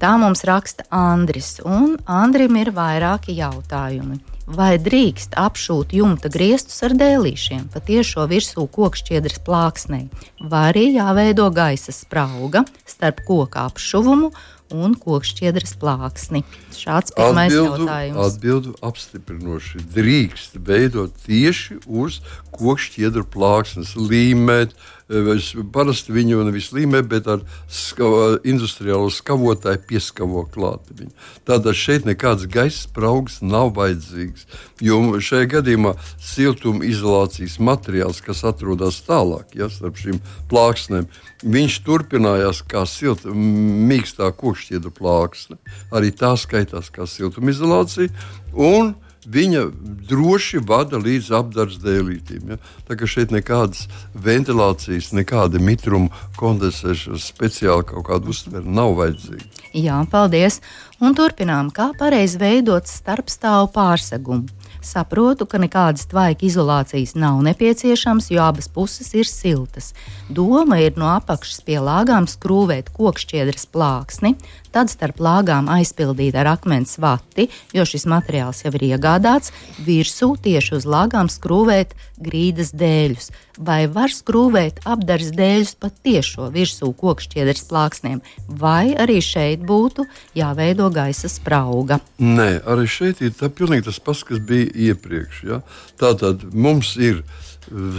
Tā 0.00 0.14
mums 0.16 0.46
raksta 0.48 0.88
Andris, 0.88 1.58
un 1.64 1.98
Andrim 2.08 2.56
ir 2.56 2.72
vairāki 2.72 3.36
jautājumi 3.36 4.35
vai 4.46 4.76
drīkst 4.78 5.36
apšūt 5.38 5.94
jumta 5.98 6.30
griestus 6.32 6.78
ar 6.86 6.94
dēlīšiem, 6.98 7.68
pa 7.72 7.82
tiešo 7.82 8.26
virsū 8.30 8.66
kokšķiedras 8.72 9.40
plāksnei, 9.46 10.06
vai 10.40 10.68
arī 10.72 10.90
jāveido 10.96 11.48
gaisa 11.54 11.94
sprauga 11.94 12.64
starp 12.86 13.24
koka 13.26 13.66
apšuvumu 13.70 14.30
un 14.74 14.96
kokšķiedras 14.98 15.76
plāksni. 15.78 16.42
Šāds 16.74 17.14
pirmais 17.14 17.52
atbildu, 17.52 17.84
jautājums. 17.86 18.18
Atbildu 18.24 18.74
apstiprinoši. 18.86 19.82
Drīkst 19.94 20.58
veidot 20.66 21.14
tieši 21.26 21.78
uz 21.86 22.18
kokšķiedru 22.56 23.22
plāksnes, 23.30 23.94
līmēt, 23.94 24.74
uh, 24.74 24.95
Es 25.06 25.52
parasti 25.70 26.10
viņu 26.10 26.40
nevis 26.48 26.72
līmē, 26.74 26.98
bet 27.06 27.28
ar 27.30 27.44
skava, 27.70 28.40
industriālo 28.42 29.06
skavotāju 29.14 29.84
pieskavo 29.86 30.42
klāt. 30.50 30.88
Viņu. 30.90 31.12
Tātad 31.46 31.78
šeit 31.78 32.08
nekāds 32.08 32.48
gaisa 32.50 32.88
spraugs 32.88 33.38
nav 33.38 33.70
vajadzīgs. 33.78 34.48
Jo 34.82 34.98
šajā 35.22 35.46
gadījumā 35.54 35.94
siltumizolācijas 36.18 37.60
materiāls, 37.62 38.18
kas 38.26 38.42
atrodas 38.50 38.98
tālāk, 39.06 39.54
ja, 39.54 39.70
starp 39.70 40.02
šīm 40.02 40.18
plāksnēm, 40.50 41.06
viņš 41.46 41.80
turpinājās 41.86 42.64
kā 42.66 42.82
silta, 42.90 43.30
mīkstā 43.30 44.32
kokšķiedra 44.34 44.90
plāksne. 44.90 45.60
Arī 45.94 46.10
tā 46.10 46.34
skaitās 46.34 46.90
kā 46.90 47.06
siltumizolācija. 47.06 48.10
Un 48.58 48.96
viņa 49.26 49.62
droši 50.06 50.60
vada 50.66 51.00
līdz 51.02 51.30
apgādes 51.38 51.80
dēlītīm. 51.82 52.52
Ja? 52.52 52.58
Tā 52.88 52.96
kā 52.98 53.08
šeit 53.10 53.34
nekādas 53.34 53.86
ventilācijas, 54.14 55.12
nekāda 55.16 55.60
mitruma 55.62 56.12
kondensēšanas, 56.38 57.30
speciāli 57.34 57.88
kaut 57.90 58.06
kāda 58.10 58.30
uztvere 58.32 58.66
nav 58.66 58.96
vajadzīga. 59.00 59.48
Jā, 59.76 60.00
paldies. 60.10 60.60
Un 61.02 61.16
turpinām, 61.18 61.72
kā 61.74 61.90
pareizi 61.98 62.40
veidot 62.40 62.88
starpstāvu 62.88 63.68
pārsegumu. 63.74 64.46
Saprotu, 64.86 65.48
ka 65.50 65.58
nekādas 65.58 66.06
tvaika 66.06 66.44
izolācijas 66.46 67.16
nav 67.18 67.40
nepieciešams, 67.42 68.28
jo 68.30 68.42
abas 68.44 68.68
puses 68.70 69.08
ir 69.18 69.26
siltas. 69.26 69.90
Doma 70.30 70.78
ir 70.78 70.94
no 71.00 71.08
apakšas 71.10 71.64
pie 71.66 71.80
lāgām 71.82 72.28
skrūvēt 72.30 72.92
kokšķiedras 72.94 73.66
plāksni, 73.74 74.36
tad 74.70 74.92
starp 74.92 75.18
lāgām 75.22 75.66
aizpildīt 75.72 76.38
ar 76.38 76.52
akmens 76.52 77.00
vati, 77.02 77.48
jo 77.74 77.82
šis 77.88 78.06
materiāls 78.06 78.62
jau 78.62 78.70
ir 78.78 78.86
iegādāts, 78.92 79.50
virsū 79.82 80.36
tieši 80.46 80.76
uz 80.78 80.86
lāgām 80.86 81.32
skrūvēt 81.32 81.96
grīdas 82.22 82.70
dēļus. 82.76 83.32
Vai 83.56 83.86
var 83.88 84.12
skrūvēt 84.12 84.82
apdars 84.84 85.30
dēļus 85.32 85.76
pat 85.80 85.94
tiešo 86.04 86.50
virsū 86.52 86.90
kokšķiedras 87.00 87.64
plāksnēm, 87.70 88.20
vai 88.48 88.92
arī 88.92 89.22
šeit 89.24 89.64
būtu 89.64 90.04
jāveido 90.36 90.90
gaisa 90.92 91.30
sprauga? 91.32 92.02
Nē, 92.20 92.60
arī 92.68 92.84
šeit 92.84 93.22
ir 93.24 93.32
tā 93.38 93.48
pilnīgi 93.48 93.88
tas 93.88 94.00
pats, 94.00 94.26
kas 94.28 94.42
bija 94.44 94.68
iepriekš. 94.90 95.42
Ja? 95.48 95.62
Tātad 95.96 96.44
mums 96.52 96.94
ir 97.00 97.24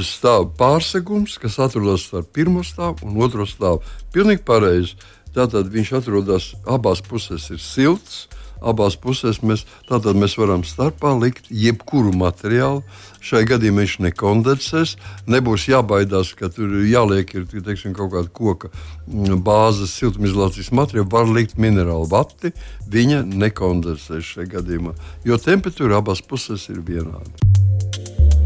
stāv 0.06 0.52
pārsegums, 0.60 1.40
kas 1.42 1.58
atrodas 1.60 2.06
starp 2.06 2.30
pirmo 2.38 2.62
stāvu 2.64 3.10
un 3.10 3.18
otro 3.26 3.50
stāvu. 3.50 3.82
Pilnīgi 4.14 4.46
pareizi. 4.46 4.96
Tātad 5.34 5.68
viņš 5.70 5.90
atrodas 6.00 6.54
abās 6.66 7.02
pusēs, 7.06 7.50
ir 7.54 7.60
silts. 7.62 8.28
Abās 8.62 8.98
pusēs 9.00 9.42
mēs, 9.46 9.66
mēs 9.90 10.38
varam 10.40 10.64
starpā 10.68 11.14
likt 11.20 11.50
jebkuru 11.50 12.14
materiālu. 12.18 12.84
Šai 13.24 13.44
gadījumā 13.50 13.84
viņš 13.84 13.98
nekondensēs. 14.08 14.96
Nebūs 15.28 15.68
jābaidās, 15.72 16.34
ka 16.38 16.50
tur 16.54 16.80
jāliek 16.88 17.34
ir, 17.36 17.48
teiksim, 17.54 17.96
kaut 17.98 18.14
kāda 18.16 18.32
koka 18.32 18.72
mm, 18.72 19.42
bāzes 19.46 19.96
siltumizolācijas 20.00 20.72
materiāla. 20.72 21.10
Var 21.12 21.34
likt 21.34 21.58
minerālu 21.62 22.08
vati, 22.12 22.54
viņa 22.88 23.24
nekondensēs 23.28 24.34
šajā 24.34 24.52
gadījumā, 24.58 24.96
jo 25.28 25.40
temperatūra 25.42 26.02
abās 26.02 26.24
pusēs 26.26 26.70
ir 26.74 26.82
vienāda. 26.88 27.48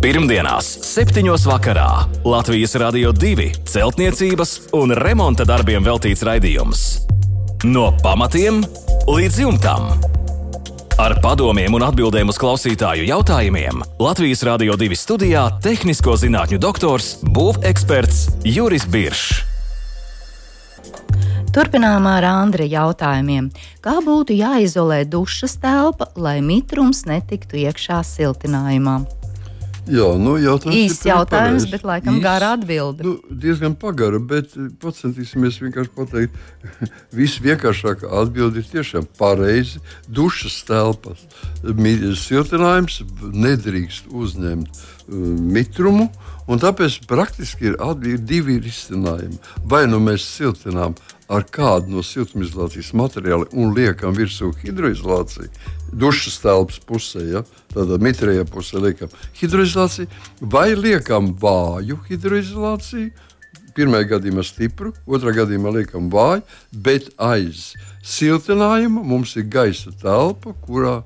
Pirmdienās, 0.02 0.66
7. 0.82 1.30
vakarā 1.46 2.08
Latvijas 2.26 2.74
Rādio 2.82 3.12
2 3.14 3.52
celtniecības 3.70 4.56
un 4.74 4.96
remonta 4.98 5.46
darbiem 5.46 5.86
veltīts 5.86 6.26
raidījums. 6.26 6.82
No 7.70 7.92
pamatiem 8.02 8.64
līdz 9.08 9.40
jumtam. 9.42 9.88
Ar 11.02 11.16
padomiem 11.24 11.74
un 11.74 11.86
atbildēm 11.86 12.30
uz 12.30 12.38
klausītāju 12.38 13.08
jautājumiem 13.08 13.82
Latvijas 14.02 14.44
Rādio 14.46 14.76
2 14.78 14.98
studijā- 15.00 15.48
tehnisko 15.66 16.14
zinātņu 16.22 16.60
doktors, 16.62 17.16
būveksperts 17.24 18.46
Juris 18.46 18.86
Biršs. 18.86 19.46
Turpinām 21.52 22.06
ar 22.08 22.24
Andra 22.24 22.64
jautājumiem. 22.64 23.50
Kā 23.82 24.00
būtu 24.06 24.38
jāizolē 24.38 25.04
dušas 25.06 25.58
telpa, 25.58 26.08
lai 26.16 26.40
mitrums 26.42 27.04
netiktu 27.04 27.58
iekšā 27.58 28.00
siltinājumā? 28.06 29.21
Jā, 29.92 30.08
nu, 30.20 30.38
Īsts 30.40 31.04
jautājums, 31.08 31.66
bet 31.72 31.84
laikam 31.88 32.16
Īs, 32.18 32.24
gara 32.24 32.54
atbilde. 32.56 33.04
Nu, 33.04 33.18
diezgan 33.44 33.76
pagara, 33.80 34.22
bet 34.24 34.54
pacentīsimies 34.80 35.60
vienkārši 35.60 35.92
pateikt. 35.98 36.38
Visvienkāršākā 37.20 38.12
atbilde 38.22 38.64
ir 38.64 38.70
tiešām 38.72 39.10
pareizi. 39.20 39.82
Dušas 40.08 40.62
telpas 40.70 41.26
siltinājums 42.22 43.02
nedrīkst 43.20 44.12
uzņemt 44.16 44.72
uh, 44.72 45.16
mitrumu. 45.58 46.08
Tāpēc 46.52 46.98
praktiski 47.08 47.70
ir, 47.70 47.78
ir 48.08 48.24
divi 48.28 48.58
risinājumi. 48.60 49.38
Vai 49.72 49.86
nu 49.88 50.02
mēs 50.04 50.26
siltinām 50.28 50.98
ar 51.32 51.46
kādu 51.48 51.96
no 51.96 52.04
siltumizolācijas 52.06 52.92
materiāliem 52.98 53.56
un 53.56 53.72
liekam 53.76 54.16
virsū 54.16 54.52
hidroizolāciju, 54.62 55.48
dušas 55.92 56.40
telpas 56.44 56.80
pusē, 56.88 57.24
ja, 57.30 57.44
tādā 57.72 58.00
mitrējā 58.04 58.46
pusē 58.52 58.82
liekam 58.84 59.12
hidroizolāciju, 59.40 60.10
vai 60.42 60.72
liekam 60.76 61.32
vāju 61.40 62.00
hidroizolāciju. 62.10 63.12
Pirmajā 63.72 64.10
gadījumā 64.18 64.44
stipru, 64.44 64.90
otrā 65.08 65.32
gadījumā 65.38 65.72
liekam 65.78 66.10
vāju, 66.12 66.44
bet 66.76 67.08
aiz 67.16 67.70
siltinājuma 68.04 69.04
mums 69.08 69.38
ir 69.40 69.48
gaisa 69.48 69.94
telpa, 70.02 70.52
kurā 70.66 70.98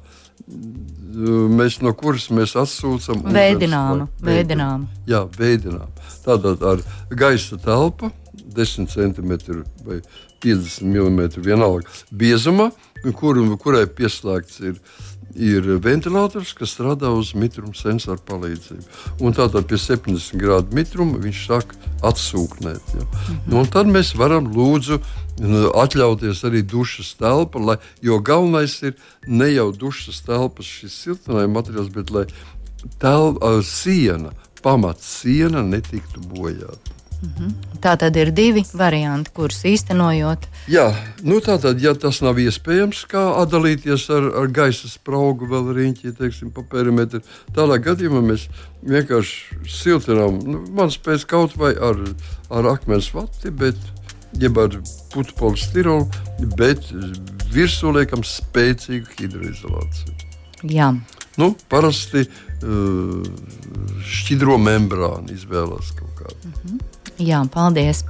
mm, 0.50 1.54
mēs 1.60 1.78
no 1.86 1.94
kuras 1.94 2.32
mēs 2.34 2.56
atsūcam 2.58 3.22
veidinājumu. 3.30 4.10
Veidinām. 4.26 4.90
Jā, 5.06 5.28
veidinām. 5.38 5.94
Tātad 6.26 6.66
ar 6.66 6.82
gaisa 7.14 7.62
telpu 7.62 8.10
10 8.56 8.92
cm 8.92 9.34
vai 9.86 10.02
50 10.46 10.86
mm 10.86 11.42
vienalga 11.46 11.90
biezuma, 12.12 12.70
kur, 13.18 13.38
kurai 13.62 13.86
pieslēgts 13.90 14.62
ir, 14.66 14.80
ir 15.36 15.68
ventilators, 15.84 16.54
kas 16.58 16.74
strādā 16.76 17.12
uz 17.14 17.34
mitruma 17.38 17.76
sensoru 17.78 18.22
palīdzību. 18.28 18.86
Un 19.26 19.36
tātad 19.36 19.68
pie 19.70 19.80
70 19.82 20.40
grādu 20.42 20.78
mitruma 20.78 21.20
viņš 21.22 21.44
sāk 21.50 21.76
atsūknēt. 22.06 22.96
Ja. 22.96 23.06
Mhm. 23.06 23.40
Nu, 23.52 23.66
tad 23.70 23.90
mēs 23.92 24.16
varam 24.18 24.52
lūdzu 24.54 25.02
atļauties 25.76 26.44
arī 26.48 26.64
dušas 26.64 27.16
telpa, 27.20 27.60
lai, 27.60 27.78
jo 28.02 28.20
galvenais 28.24 28.78
ir 28.84 28.96
ne 29.28 29.50
jau 29.52 29.72
dušas 29.76 30.22
telpas 30.24 30.66
šis 30.66 30.96
siltinājuma 31.04 31.60
materiāls, 31.60 31.92
bet 31.92 32.12
lai 32.12 32.26
telpa, 33.02 33.60
siena, 33.66 34.32
pamats 34.64 35.06
siena 35.22 35.64
netiktu 35.66 36.24
bojāta. 36.32 36.96
Mhm. 37.22 37.54
Tā 37.82 37.96
tad 38.02 38.16
ir 38.18 38.32
divi 38.34 38.64
varianti, 38.74 39.32
kurus 39.36 39.62
īstenojot. 39.68 40.48
Jā, 40.72 40.88
nu 41.22 41.38
tā 41.44 41.58
tad, 41.62 41.82
ja 41.82 41.94
tas 41.94 42.22
nav 42.26 42.40
iespējams, 42.42 43.04
kā 43.12 43.24
atdalīties 43.44 44.08
ar, 44.14 44.30
ar 44.42 44.48
gaisa 44.54 44.90
spraugu, 44.90 45.46
vēl 45.52 45.70
riņķi, 45.78 46.16
teiksim, 46.18 46.52
pa 46.56 46.64
perimetru, 46.72 47.22
tādā 47.54 47.78
gadījumā 47.86 48.24
mēs 48.26 48.48
vienkārši 48.86 49.60
siltinām, 49.70 50.40
nu, 50.46 50.64
man 50.74 50.94
spēc 50.94 51.28
kaut 51.30 51.58
vai 51.62 51.76
ar, 51.78 52.02
ar 52.50 52.72
akmens 52.74 53.12
vati, 53.14 53.54
bet, 53.54 53.78
jeb 54.42 54.58
ar 54.60 54.80
putu 55.14 55.38
polistirolu, 55.38 56.10
bet 56.58 56.90
virsū 57.54 57.94
liekam 57.96 58.26
spēcīgu 58.26 59.20
hidroizolāciju. 59.20 60.18
Jā. 60.74 60.90
Nu, 61.38 61.52
parasti 61.70 62.26
uh, 62.26 63.24
šķidro 64.08 64.58
membrānu 64.62 65.36
izvēlās 65.36 65.94
kaut 65.98 66.22
kādu. 66.24 66.50
Mm 66.50 66.54
-hmm. 66.64 66.95
Jā, 67.16 67.38
paldies. 67.48 68.02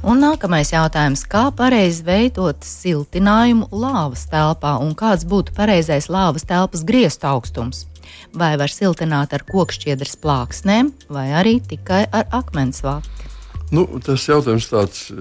Un 0.00 0.22
nākamais 0.24 0.70
jautājums. 0.72 1.26
Kā 1.28 1.50
pareizi 1.52 2.00
veidot 2.06 2.64
siltinājumu 2.64 3.68
lāvas 3.68 4.24
telpā 4.32 4.78
un 4.80 4.94
kāds 4.96 5.26
būtu 5.28 5.52
pareizais 5.56 6.08
lāvas 6.08 6.48
telpas 6.48 6.84
griestu 6.88 7.28
augstums? 7.28 7.84
Vai 8.32 8.54
var 8.56 8.72
siltināt 8.72 9.36
ar 9.36 9.44
kokšķiedras 9.44 10.16
plāksnēm 10.22 10.94
vai 11.12 11.26
arī 11.36 11.58
tikai 11.60 12.06
ar 12.08 12.24
akmens 12.32 12.80
vati? 12.86 13.23
Nu, 13.72 13.84
tas 14.04 14.26
jautājums 14.28 14.66
tāds 14.68 15.06
eh, 15.12 15.20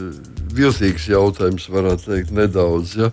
viltīgs 0.53 1.05
jautājums, 1.07 1.69
varētu 1.71 2.09
teikt, 2.09 2.33
nedaudz. 2.35 2.95
Ja? 2.99 3.09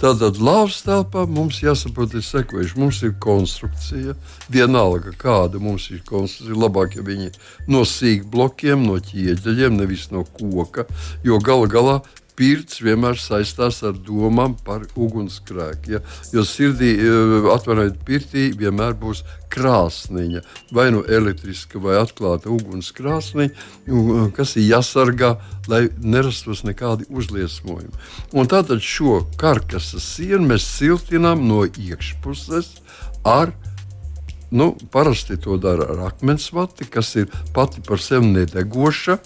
Tātad 0.00 0.36
lāvas 0.42 0.82
telpā 0.84 1.24
mums 1.30 1.62
jāsaprot, 1.64 2.14
ir 2.14 2.24
sekojuši. 2.26 2.76
Mums 2.80 3.00
ir 3.06 3.14
konstrukcija, 3.22 4.16
vienalga 4.52 5.14
kāda 5.18 5.62
mums 5.62 5.88
ir 5.94 6.02
konstrukcija. 6.06 6.58
Labāk, 6.66 6.98
ja 6.98 7.06
viņi 7.06 7.32
no 7.72 7.84
sīk 7.88 8.28
blokiem, 8.30 8.84
no 8.84 9.00
ķieģeļiem, 9.00 9.80
nevis 9.80 10.10
no 10.12 10.26
koka, 10.36 10.86
jo 11.24 11.40
gala 11.42 11.70
galā 11.70 11.98
pirts 12.38 12.80
vienmēr 12.82 13.18
saistās 13.20 13.80
ar 13.86 13.94
domām 13.94 14.56
par 14.66 14.84
ugunsgrēku. 14.96 15.94
Ja? 15.94 16.00
Jo 16.34 16.44
sirdī, 16.46 16.94
eh, 16.98 17.48
atvainojiet, 17.54 18.00
pirtī 18.06 18.46
vienmēr 18.58 18.94
būs 18.98 19.22
krāsniņa, 19.54 20.42
vai 20.72 20.90
nu 20.90 21.04
elektriska, 21.06 21.78
vai 21.78 21.98
atklāta 22.00 22.50
ugunskrāsniņa, 22.50 23.50
eh, 23.50 24.30
kas 24.36 24.56
ir 24.56 24.68
jāsargā, 24.74 25.38
lai 25.68 25.88
nerastos 25.98 26.64
nekādi 26.64 27.06
uzliesmojumi. 27.08 27.94
Un 28.32 28.46
tātad 28.46 28.82
šo 28.82 29.24
karkasas 29.36 30.02
sienu 30.02 30.48
mēs 30.48 30.66
siltinām 30.66 31.46
no 31.46 31.64
iekšpuses 31.64 32.80
ar 33.24 33.54
Nu, 34.54 34.76
parasti 34.90 35.36
to 35.36 35.56
dara 35.56 35.82
ar 35.90 35.98
akmensvati, 36.06 36.84
kas 36.86 37.16
ir 37.16 37.26
pati 37.54 37.80
par 37.82 37.98
sevi 37.98 38.26
nedegoša 38.26 39.16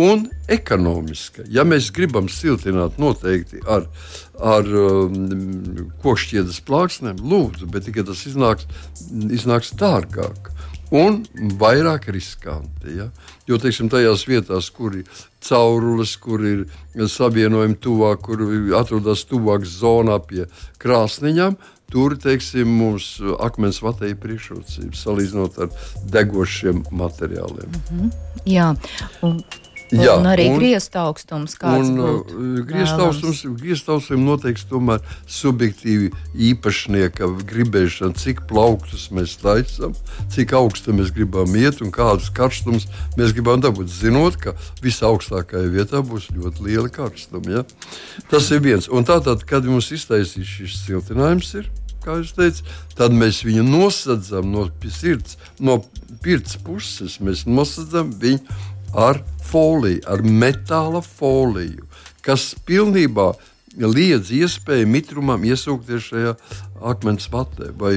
un 0.00 0.26
ekonomiska. 0.48 1.46
Ja 1.52 1.64
mēs 1.68 1.90
gribam 1.94 2.28
siltināt 2.32 2.98
noteikti 3.00 3.62
ar, 3.68 3.86
ar 4.40 4.68
um, 4.68 5.90
kokšķiedes 6.04 6.62
plāksnēm, 6.68 7.20
lūdzu, 7.20 7.68
bet 7.72 7.88
tikai 7.88 8.06
tas 8.08 8.24
iznāks, 8.28 8.68
iznāks 9.30 9.74
dārgāk. 9.78 10.52
Un 10.92 11.22
vairāk 11.56 12.10
riskanti. 12.12 12.98
Ja? 12.98 13.06
Jo 13.48 13.56
teiksim, 13.60 13.88
tajās 13.92 14.26
vietās, 14.28 14.68
kur 14.76 14.98
ir 14.98 15.06
caurules, 15.40 16.18
kur 16.20 16.44
ir 16.44 16.66
savienojumi 16.92 17.78
tuvāk, 17.80 18.26
kur 18.26 18.44
atrodas 18.76 19.24
tuvāk 19.28 19.64
zonā 19.64 20.18
pie 20.20 20.44
krāsniņām, 20.82 21.56
tur 21.92 22.16
teiksim, 22.20 22.68
mums 22.76 23.14
akmens 23.40 23.80
vatēja 23.84 24.20
priekšrocības 24.20 25.02
salīdzinot 25.06 25.58
ar 25.64 25.72
degošiem 26.12 26.84
materiāliem. 26.92 27.72
Mm 27.72 27.82
-hmm. 27.88 28.12
Jā, 28.48 28.74
un 29.22 29.42
Jā, 29.92 30.14
un 30.16 30.26
arī 30.30 30.46
griezta 30.56 31.02
augstums. 31.04 31.54
Griezta 31.58 33.04
augstums, 33.04 33.42
griezta 33.60 33.92
augstums 33.96 34.24
noteikti 34.24 34.68
tomēr 34.70 35.02
subjektīvi 35.28 36.08
īpašnieka 36.48 37.28
gribēšana, 37.50 38.16
cik 38.16 38.44
plauktus 38.50 39.10
mēs 39.12 39.36
taisām, 39.42 39.92
cik 40.32 40.54
augstu 40.56 40.96
mēs 40.96 41.12
gribam 41.14 41.52
iet 41.58 41.82
un 41.84 41.92
kādus 41.94 42.30
karstumus 42.34 42.88
mēs 43.18 43.36
gribam 43.36 43.60
dabūt. 43.64 43.92
Zinot, 43.92 44.40
ka 44.40 44.56
visaugstākajā 44.84 45.68
vietā 45.76 46.00
būs 46.06 46.30
ļoti 46.32 46.66
liela 46.68 46.88
karstuma. 46.92 47.60
Ja? 47.60 47.66
Tas 48.32 48.48
ir 48.54 48.64
viens. 48.64 48.88
Un 48.88 49.04
tātad, 49.08 49.44
kad 49.48 49.68
mums 49.68 49.92
iztaisīs 49.92 50.48
šis 50.56 50.80
siltinājums, 50.86 51.52
ir, 51.60 51.68
kā 52.02 52.18
jūs 52.18 52.32
teicat, 52.34 52.74
tad 52.98 53.14
mēs 53.14 53.42
viņu 53.46 53.64
nosacām 53.68 54.48
no 54.54 54.66
sirds, 54.90 55.36
no 55.60 55.82
pirts 56.24 56.58
puses. 56.64 57.18
Mēs 57.22 57.44
nosacām 57.46 58.12
viņu 58.22 58.42
ar 58.94 59.22
foliju, 59.42 60.02
ar 60.08 60.22
metāla 60.22 61.02
foliju, 61.04 61.86
kas 62.22 62.52
pilnībā 62.66 63.32
liedz 63.80 64.32
iespēju 64.36 64.88
mitrumam 64.90 65.44
iesūkties 65.48 66.10
šajā 66.10 66.36
akmens 66.92 67.28
vatē 67.32 67.70
vai, 67.78 67.96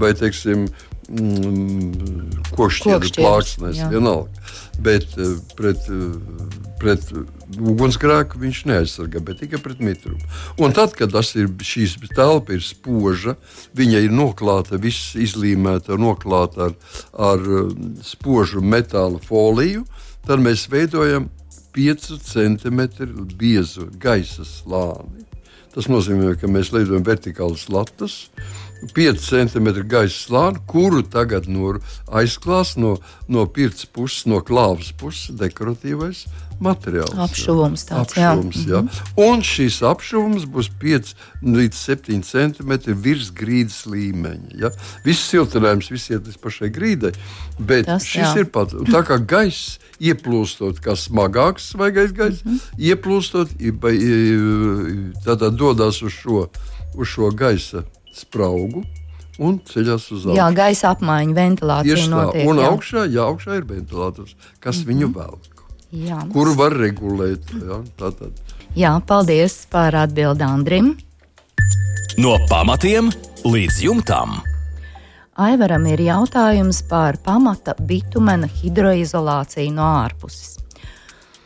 vai 0.00 0.12
teiksim, 0.18 0.66
mm, 1.08 2.54
košķieru 2.56 3.12
plāksnēs, 3.16 3.82
vienalga. 3.92 4.46
Bet 4.84 5.16
eh, 5.18 5.36
pret, 5.58 5.88
eh, 5.90 6.58
pret 6.78 7.08
ugunsgrēku 7.56 8.38
viņš 8.42 8.60
neaizsargā, 8.68 9.22
bet 9.24 9.40
tikai 9.42 9.60
pret 9.62 9.80
mitrumu. 9.82 10.20
Un 10.60 10.74
tad, 10.76 10.94
kad 10.98 11.14
ir 11.16 11.48
šīs 11.64 11.96
telpa 12.14 12.54
ir 12.54 12.62
spoža, 12.62 13.34
viņa 13.78 14.04
ir 14.04 14.14
noklāta, 14.14 14.78
viss 14.78 15.16
izlīmēta, 15.18 15.98
noklāta 15.98 16.68
ar, 16.68 16.76
ar 17.32 17.48
eh, 17.62 17.72
spožu 18.06 18.62
metāla 18.62 19.22
foliju, 19.24 19.86
tad 20.28 20.42
mēs 20.44 20.66
veidojam 20.68 21.30
5 21.72 22.18
cm 22.20 22.80
biezu 23.38 23.86
gaisa 24.00 24.44
slāni. 24.44 25.24
Tas 25.72 25.88
nozīmē, 25.88 26.34
ka 26.40 26.50
mēs 26.50 26.72
veidojam 26.74 27.04
vertikālas 27.06 27.68
latas, 27.72 28.16
5 28.96 29.22
cm 29.24 29.70
gaisa 29.88 30.18
slāni, 30.26 30.60
kuru 30.68 31.00
tagad 31.02 31.48
no 31.48 31.78
aizklās 32.20 32.74
no, 32.76 32.98
no 33.28 33.46
pirts 33.46 33.88
puses, 33.88 34.26
no 34.28 34.42
klāvas 34.44 34.92
puses 35.00 35.32
dekoratīvais 35.40 36.26
materiāls. 36.62 37.14
Apšuvums 37.22 37.84
tāds, 37.88 38.14
apšuvums, 38.14 38.56
jā. 38.56 38.70
jā. 38.72 38.80
Mm 38.82 38.88
-hmm. 38.88 39.30
Un 39.30 39.42
šis 39.42 39.82
apšuvums 39.82 40.44
būs 40.44 40.70
5 40.80 41.14
līdz 41.42 41.74
7 41.74 42.22
cm 42.22 42.72
virs 43.02 43.30
grīdas 43.32 43.86
līmeņa. 43.86 44.50
Ja? 44.54 44.70
Viss 45.04 45.30
siltinājums, 45.30 45.90
viss 45.90 46.10
iet 46.10 46.26
līdz 46.26 46.38
pašai 46.42 46.70
grīdai, 46.70 47.12
bet 47.58 47.86
Tas, 47.86 48.04
šis 48.04 48.34
jā. 48.34 48.38
ir 48.38 48.46
pats. 48.50 48.74
Tā 48.74 49.02
kā 49.02 49.18
gaiss 49.26 49.78
ieplūstot, 50.00 50.80
kā 50.80 50.96
smagāks 50.96 51.70
svaigais 51.72 52.12
gaiss, 52.12 52.44
mm 52.44 52.52
-hmm. 52.52 52.60
ieplūstot, 52.78 53.48
tad 55.24 55.54
dodas 55.54 56.02
uz 56.02 56.12
šo, 56.12 56.48
uz 56.94 57.08
šo 57.08 57.30
gaisa 57.30 57.82
spraugu 58.14 58.84
un 59.38 59.60
ceļās 59.64 60.08
uz 60.14 60.26
augšu. 60.26 60.38
Jā, 60.38 60.48
gaisa 60.54 60.92
apmaiņa, 60.94 61.36
ventilācija. 61.36 61.94
Tieši 61.94 62.08
tā, 62.08 62.14
notiek, 62.16 62.48
un 62.48 62.58
jā. 62.58 62.72
augšā, 62.72 63.04
jā, 63.06 63.26
augšā 63.32 63.60
ir 63.60 63.68
ventilators, 63.68 64.34
kas 64.58 64.76
mm 64.76 64.82
-hmm. 64.82 64.88
viņu 64.88 65.14
velk. 65.14 65.57
Jā. 65.94 66.20
Kuru 66.32 66.52
var 66.58 66.74
regulēt? 66.76 67.48
Jā, 67.54 67.80
tātad. 67.96 68.36
jā, 68.76 68.92
paldies 69.08 69.62
par 69.72 69.96
atbildi 69.96 70.44
Andrim. 70.44 70.92
No 72.18 72.36
pamatiem 72.50 73.08
līdz 73.46 73.80
jumtam. 73.86 74.40
Aivaram 75.38 75.84
ir 75.86 76.00
jautājums 76.02 76.82
par 76.90 77.16
pamata 77.22 77.76
bitumena 77.78 78.48
hidroizolāciju 78.50 79.72
no 79.72 79.86
ārpuses. 80.02 80.56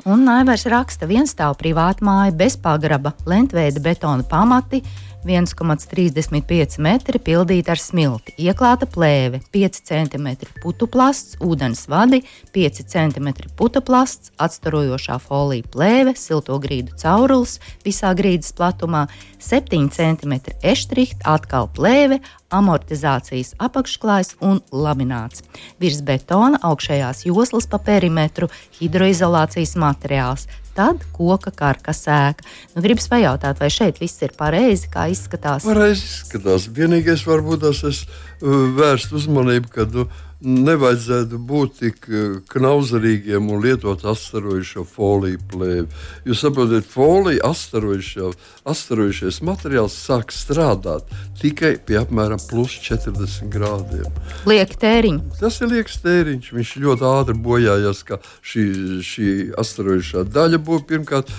Un 0.08 0.24
Aivars 0.32 0.64
raksta, 0.66 1.06
viens 1.06 1.30
stāv 1.30 1.54
privāta 1.60 2.02
māja 2.02 2.32
bez 2.34 2.56
pagraba, 2.58 3.12
lentveida 3.28 3.78
betona 3.84 4.24
pamati, 4.26 4.80
1,35 5.26 6.78
metri 6.82 7.20
pildīta 7.22 7.74
ar 7.74 7.80
smilti, 7.80 8.34
ieklāta 8.42 8.88
plēve, 8.90 9.42
5 9.54 9.80
cm 9.86 10.28
putu 10.62 10.88
plasts, 10.90 11.36
ūdens 11.42 11.84
vadi, 11.90 12.22
5 12.54 12.82
cm 12.90 13.28
puta 13.58 13.82
plasts, 13.84 14.32
atstarojošā 14.42 15.18
folija 15.22 15.68
plēve, 15.72 16.16
silto 16.18 16.58
grīdu 16.62 16.96
caurulis 16.98 17.58
visā 17.86 18.12
grīdas 18.18 18.50
platumā, 18.58 19.06
7 19.42 19.88
cm 19.94 20.38
eštrihta, 20.62 21.36
atkal 21.36 21.70
plēve, 21.70 22.18
amortizācijas 22.52 23.54
apakšklājs 23.62 24.36
un 24.44 24.60
lamināts. 24.74 25.46
Virs 25.80 26.02
betona 26.04 26.60
augšējās 26.66 27.24
joslas 27.28 27.68
pa 27.70 27.80
perimetru 27.82 28.50
hidroizolācijas 28.80 29.76
materiāls, 29.80 30.48
tad 30.76 31.04
koka 31.14 31.52
karka 31.54 31.94
sēka. 31.96 32.46
Nu, 32.74 32.82
gribas 32.84 33.08
pajautāt, 33.12 33.60
vai 33.62 33.70
šeit 33.72 34.00
viss 34.02 34.22
ir 34.24 34.34
pareizi, 34.38 34.90
kā 34.92 35.08
izskatās? 35.12 35.66
Pareizi 35.68 36.04
izskatās. 36.06 36.68
Vienīgais 36.72 37.24
varbūt 37.28 37.64
tas 37.66 37.82
es 37.88 38.04
uh, 38.06 38.68
vērst 38.78 39.14
uzmanību, 39.16 39.72
ka 39.72 39.88
nu, 39.92 40.06
nevajadzētu 40.42 41.38
būt 41.38 41.76
tik 41.78 42.08
eh, 42.10 42.38
knauzerīgiem 42.52 43.50
un 43.52 43.62
lietot 43.62 44.02
astarojušo 44.08 44.84
foliju 44.88 45.40
plēvi. 45.52 45.86
Jūs 46.26 46.42
saprotat, 46.42 46.86
folija 46.88 47.52
astarojušies 47.52 49.40
materiāls 49.46 49.96
sāk 50.06 50.34
strādāt 50.34 51.10
tikai 51.42 51.76
pie 51.86 51.98
apmēram 52.02 52.42
plus 52.50 52.74
40 52.82 53.50
grādiem. 53.52 54.10
Liek 54.50 54.74
tēriņš. 54.82 55.40
Tas 55.40 55.60
ir 55.62 55.72
liekas 55.72 55.98
tēriņš. 56.04 56.52
Viņš 56.58 56.74
ļoti 56.84 57.08
ātri 57.08 57.38
bojājās, 57.46 58.02
ka 58.06 58.20
šī, 58.42 58.66
šī 59.06 59.30
astarojušā 59.62 60.26
daļa 60.32 60.62
būtu 60.62 60.88
pirmkārt, 60.92 61.32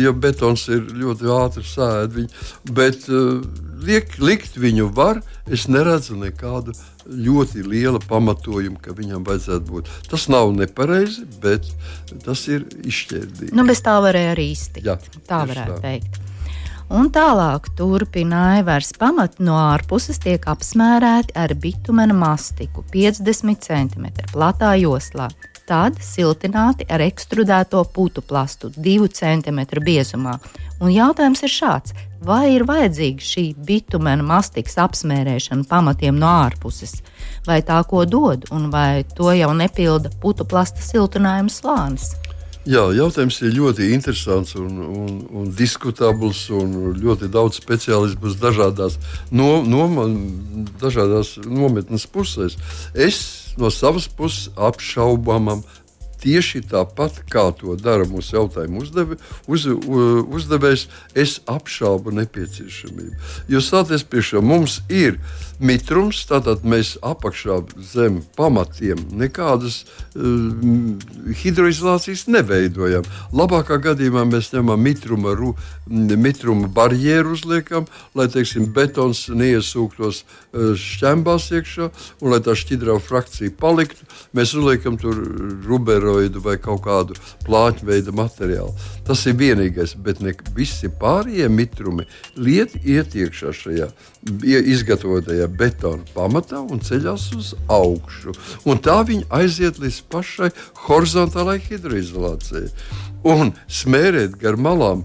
ja 0.00 0.14
betons 0.14 0.66
ir 0.70 0.86
ļoti 1.00 1.34
ātri 1.34 1.66
sēdi. 1.66 2.26
Bet 2.70 3.06
uh, 3.10 3.42
liek, 3.86 4.14
likt 4.22 4.58
viņu 4.60 4.90
var, 4.94 5.22
es 5.50 5.66
neredzu 5.70 6.18
nekādu 6.20 6.74
ļoti 7.10 7.64
liela 7.66 8.00
pamatojuma, 8.40 8.80
ka 8.80 8.94
viņam 8.94 9.24
vajadzētu 9.24 9.66
būt. 9.68 9.90
Tas 10.10 10.28
nav 10.28 10.52
nepareizi, 10.54 11.26
bet 11.40 11.66
tas 12.24 12.48
ir 12.48 12.66
izšķērdīgi. 12.84 13.54
Nu, 13.54 13.64
bez 13.66 13.82
tā 13.82 14.00
varēja 14.00 14.34
arī 14.34 14.50
iztikt. 14.52 14.86
Jā, 14.86 14.98
tā 15.26 15.44
varētu 15.46 15.76
tā. 15.76 15.80
teikt. 15.80 16.20
Un 16.90 17.06
tālāk 17.14 17.68
turpināja 17.78 18.64
vairs 18.66 18.92
pamati 18.98 19.44
no 19.44 19.54
ārpuses 19.54 20.18
tiek 20.18 20.42
apmērēti 20.42 21.36
ar 21.38 21.54
bitumena 21.54 22.14
mastiku 22.14 22.82
50 22.90 23.62
cm 23.62 24.08
platā 24.32 24.74
joslā. 24.80 25.28
Tad 25.70 26.00
siltināti 26.02 26.88
ar 26.90 27.00
ekstrudēto 27.00 27.84
putu 27.94 28.22
plastu 28.26 28.72
2 28.74 29.06
cm 29.06 29.60
biezumā. 29.86 30.40
Un 30.80 30.90
jautājums 30.90 31.44
ir 31.46 31.52
šāds: 31.52 31.94
vai 32.26 32.56
ir 32.56 32.66
vajadzīga 32.66 33.22
šī 33.22 33.44
bitumena 33.54 34.24
mastikas 34.26 34.74
apmērēšana 34.82 35.68
pamatiem 35.70 36.18
no 36.18 36.26
ārpuses, 36.42 36.98
vai 37.46 37.60
tā 37.66 37.80
ko 37.88 38.04
dod, 38.04 38.48
un 38.54 38.68
vai 38.72 39.04
to 39.16 39.32
jau 39.36 39.52
nepilda 39.56 40.12
putu 40.22 40.44
plasta 40.48 40.82
siltinājuma 40.84 41.52
slānis. 41.52 42.12
Jā, 42.68 42.82
jautājums 42.92 43.38
ir 43.40 43.54
ļoti 43.56 43.86
interesants 43.94 44.52
un, 44.60 44.74
un, 44.84 45.14
un 45.32 45.46
diskutabls. 45.56 46.42
Un 46.52 46.92
ļoti 47.00 47.30
daudz 47.32 47.56
speciālistu 47.56 48.20
būs 48.20 48.36
dažādās, 48.40 48.98
no, 49.32 49.62
no, 49.64 49.86
dažādās 50.82 51.38
nometnes 51.46 52.04
pusēs. 52.12 52.58
Es 52.92 53.22
no 53.56 53.72
savas 53.72 54.10
puses 54.12 54.50
apšaubāmam 54.60 55.64
tieši 56.22 56.64
tāpat, 56.70 57.22
kā 57.30 57.48
to 57.56 57.76
dara 57.80 58.06
mūsu 58.08 58.36
jautājumu 58.38 58.84
uzdevi, 58.84 59.18
uz, 59.50 59.66
uzdevējs, 59.66 60.86
es 61.18 61.38
apšaubu 61.50 62.14
nepieciešamību. 62.20 63.14
Jo 63.50 63.62
stāties 63.64 64.04
priekšā 64.06 64.42
mums 64.44 64.80
ir 64.88 65.18
mitrums, 65.60 66.22
tātad 66.28 66.64
mēs 66.64 66.94
apakšā 67.04 67.58
zem 67.84 68.20
pamatiem 68.36 69.02
nekādas 69.20 69.82
uh, 69.84 71.34
hidroizolācijas 71.42 72.26
neveidojam. 72.32 73.04
Labākā 73.36 73.76
gadījumā 73.84 74.24
mēs 74.30 74.52
ņemam 74.54 74.80
mitruma, 74.80 75.34
ru, 75.36 75.52
mitruma 75.86 76.70
barjeru, 76.72 77.34
uzliekam, 77.36 77.88
lai 78.16 78.28
teiksim, 78.32 78.70
betons 78.76 79.26
neiesūktos 79.28 80.22
uh, 80.24 80.72
šķembās 80.80 81.50
iekšā 81.60 81.90
un 82.20 82.32
lai 82.32 82.40
tā 82.44 82.56
šķidrā 82.56 82.96
frakcija 83.04 83.52
paliktu. 83.60 84.08
Mēs 84.36 84.54
uzliekam 84.56 84.96
tur 85.00 85.20
ruberu 85.66 86.09
steroidu 86.10 86.40
vai 86.42 86.56
kaut 86.58 86.82
kādu 86.84 87.14
plāņu 87.46 87.86
veidu 87.86 88.12
materiālu. 88.12 88.74
Tas 89.06 89.22
ir 89.26 89.36
vienīgais, 89.38 89.94
bet 89.96 90.20
ne 90.20 90.34
visi 90.56 90.88
pārējie 90.88 91.48
mitrumi 91.48 92.06
liet 92.36 92.74
iet 92.84 93.14
iekšā 93.14 93.52
šajā 93.54 93.90
izgatavotajā 94.74 95.46
betona 95.48 96.04
pamatā 96.14 96.60
un 96.60 96.80
ceļās 96.80 97.30
uz 97.36 97.54
augšu. 97.68 98.34
Un 98.66 98.82
tā 98.82 99.00
viņi 99.06 99.28
aiziet 99.30 99.78
līdz 99.78 100.02
pašai 100.10 100.50
horizontālajai 100.88 101.64
hidroizolācijai. 101.70 102.68
Un 103.24 103.54
smērēt 103.68 104.38
gar 104.40 104.56
malām 104.56 105.04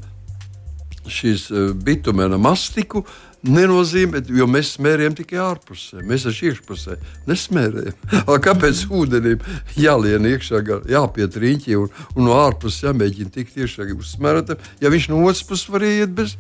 šīs 1.06 1.50
eh, 1.52 1.72
bitumēna 1.86 2.40
mastiku 2.42 3.04
nenozīmē, 3.46 4.22
jo 4.36 4.48
mēs 4.50 4.76
smērējam 4.76 5.16
tikai 5.20 5.40
ārpusē. 5.44 6.02
Mēs 6.06 6.26
esam 6.30 6.50
iekšpusē, 6.50 6.98
nesmērējam. 7.30 8.10
Kāpēc 8.48 8.86
ūdenim 8.90 9.46
jālien 9.80 10.28
iekšā, 10.32 10.64
jāpiet 10.92 11.40
riņķi 11.44 11.80
un, 11.80 11.94
un 12.16 12.28
no 12.30 12.36
ārpuses 12.40 12.86
jāmēģina 12.88 13.34
tikt 13.36 13.58
iekšā 13.62 13.88
uz 13.96 14.16
smēratam, 14.16 14.62
ja 14.82 14.92
viņš 14.94 15.10
no 15.12 15.24
otras 15.26 15.46
puses 15.48 15.72
var 15.72 15.88
iet 15.88 16.14
bez. 16.18 16.38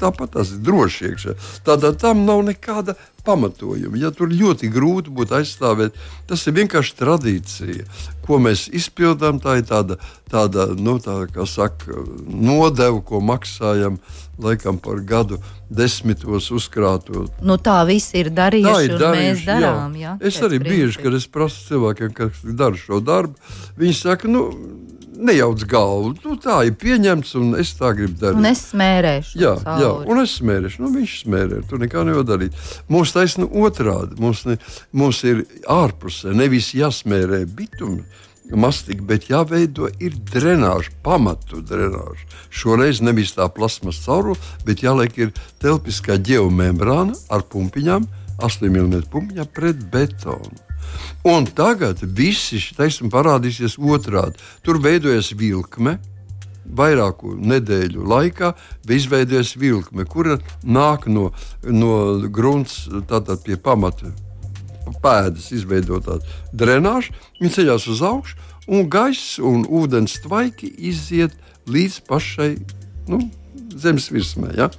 Tāpat 0.00 0.32
tas 0.34 0.48
ir 0.50 0.62
droši 0.66 1.10
iekšā. 1.12 1.32
Tādā 1.62 1.92
tam 1.94 2.24
nav 2.26 2.40
nekāda 2.42 2.96
pamatojuma. 3.24 3.98
Ja 4.00 4.10
tur 4.14 4.32
ļoti 4.32 4.70
grūti 4.72 5.12
būtu 5.14 5.36
aizstāvēt, 5.40 5.98
tas 6.30 6.46
ir 6.46 6.56
vienkārši 6.58 6.96
tradīcija, 6.98 7.86
ko 8.26 8.40
mēs 8.42 8.68
izpildām. 8.76 9.40
Tā 9.42 9.58
ir 9.60 9.68
tāda, 9.68 9.98
tāda 10.30 10.70
nu, 10.76 10.98
tā, 11.02 11.22
saka, 11.48 12.02
nodeva, 12.26 13.00
ko 13.04 13.22
maksājam 13.24 14.00
laikam 14.40 14.78
par 14.80 15.02
gadu 15.04 15.40
desmitos 15.70 16.50
uzkrāto. 16.54 17.26
Nu, 17.44 17.58
tā 17.60 17.80
viss 17.88 18.14
ir 18.16 18.32
darījuši, 18.34 18.70
tā 18.72 18.86
ir 18.86 18.94
darījuši 19.02 19.26
mēs 19.26 19.42
darām. 19.46 19.98
Jā. 19.98 20.14
Jā, 20.16 20.28
es 20.30 20.40
arī 20.40 20.60
principi. 20.60 20.76
bieži, 20.76 21.02
kad 21.04 21.18
es 21.18 21.26
prasu 21.30 21.66
cilvēkiem, 21.68 22.14
kas 22.16 22.40
dara 22.44 22.80
šo 22.80 23.02
darbu, 23.04 23.36
viņi 23.80 23.98
saka, 24.00 24.30
nu, 24.32 24.48
nejauc 25.20 25.64
galvu. 25.68 26.14
Nu, 26.24 26.36
tā 26.40 26.60
ir 26.68 26.76
pieņemts, 26.80 27.34
un 27.40 27.52
es 27.60 27.74
tā 27.78 27.92
gribu 27.96 28.16
darīt. 28.20 28.40
Un 28.40 28.48
es 28.50 28.64
smērēšu. 28.70 29.36
Jā, 29.40 29.54
cauri. 29.64 29.84
jā 29.84 29.92
un 30.12 30.22
es 30.22 30.38
smērēšu. 30.40 30.82
Nu, 30.84 30.92
viņš 30.96 31.18
smērē, 31.24 31.60
tur 31.70 31.82
nekā 31.82 32.06
nevar 32.08 32.26
darīt. 32.28 32.56
Mums 32.92 33.14
taisnība 33.16 33.66
otrādi. 33.66 34.18
Mums, 34.22 34.46
ne, 34.48 34.56
mums 34.96 35.22
ir 35.28 35.44
ārpusē 35.70 36.34
nevis 36.36 36.72
jāsmērē 36.76 37.44
bitumi 37.46 38.04
mastika, 38.56 39.04
bet 39.06 39.28
jāveido 39.30 39.88
ir 40.02 40.16
drenāža, 40.32 40.90
pamatu 41.04 41.60
drenāža. 41.62 42.26
Šoreiz 42.50 43.02
nevis 43.04 43.34
tā 43.36 43.46
plasmas 43.54 44.00
caurule, 44.04 44.38
bet 44.66 44.82
jāliek 44.82 45.18
ir 45.18 45.36
telpiskā 45.62 46.18
geomembrāna 46.18 47.14
ar 47.30 47.46
pumpiņām, 47.52 48.08
8 48.40 48.72
mm 48.72 49.06
pumpiņām 49.12 49.54
pret 49.54 49.86
betonu. 49.92 50.69
Un 51.28 51.46
tagad 51.46 52.00
viss 52.02 52.54
šis 52.54 53.02
parādīsies 53.12 53.76
otrādi. 53.76 54.40
Tur 54.64 54.80
veidojas 54.82 55.32
vilkme, 55.36 55.98
vairāku 56.76 57.34
nedēļu 57.34 58.06
laikā 58.06 58.54
izveidojas 58.88 59.56
vilkme, 59.58 60.06
kura 60.08 60.38
nāk 60.62 61.06
no, 61.10 61.30
no 61.64 61.94
grunts, 62.28 62.84
tātad 63.10 63.42
pie 63.44 63.58
pamata 63.60 64.12
pēdas 65.02 65.50
izveidotā 65.54 66.18
drenāža, 66.56 67.14
viņi 67.40 67.54
ceļās 67.56 67.86
uz 67.92 68.02
augšu, 68.06 68.38
un 68.70 68.88
gaiss 68.90 69.38
un 69.38 69.64
ūdens 69.66 70.18
tvaiki 70.24 70.70
iziet 70.90 71.36
līdz 71.70 72.00
pašai 72.08 72.50
nu, 73.10 73.22
zemes 73.76 74.10
virsmai. 74.12 74.52
Ja? 74.58 74.70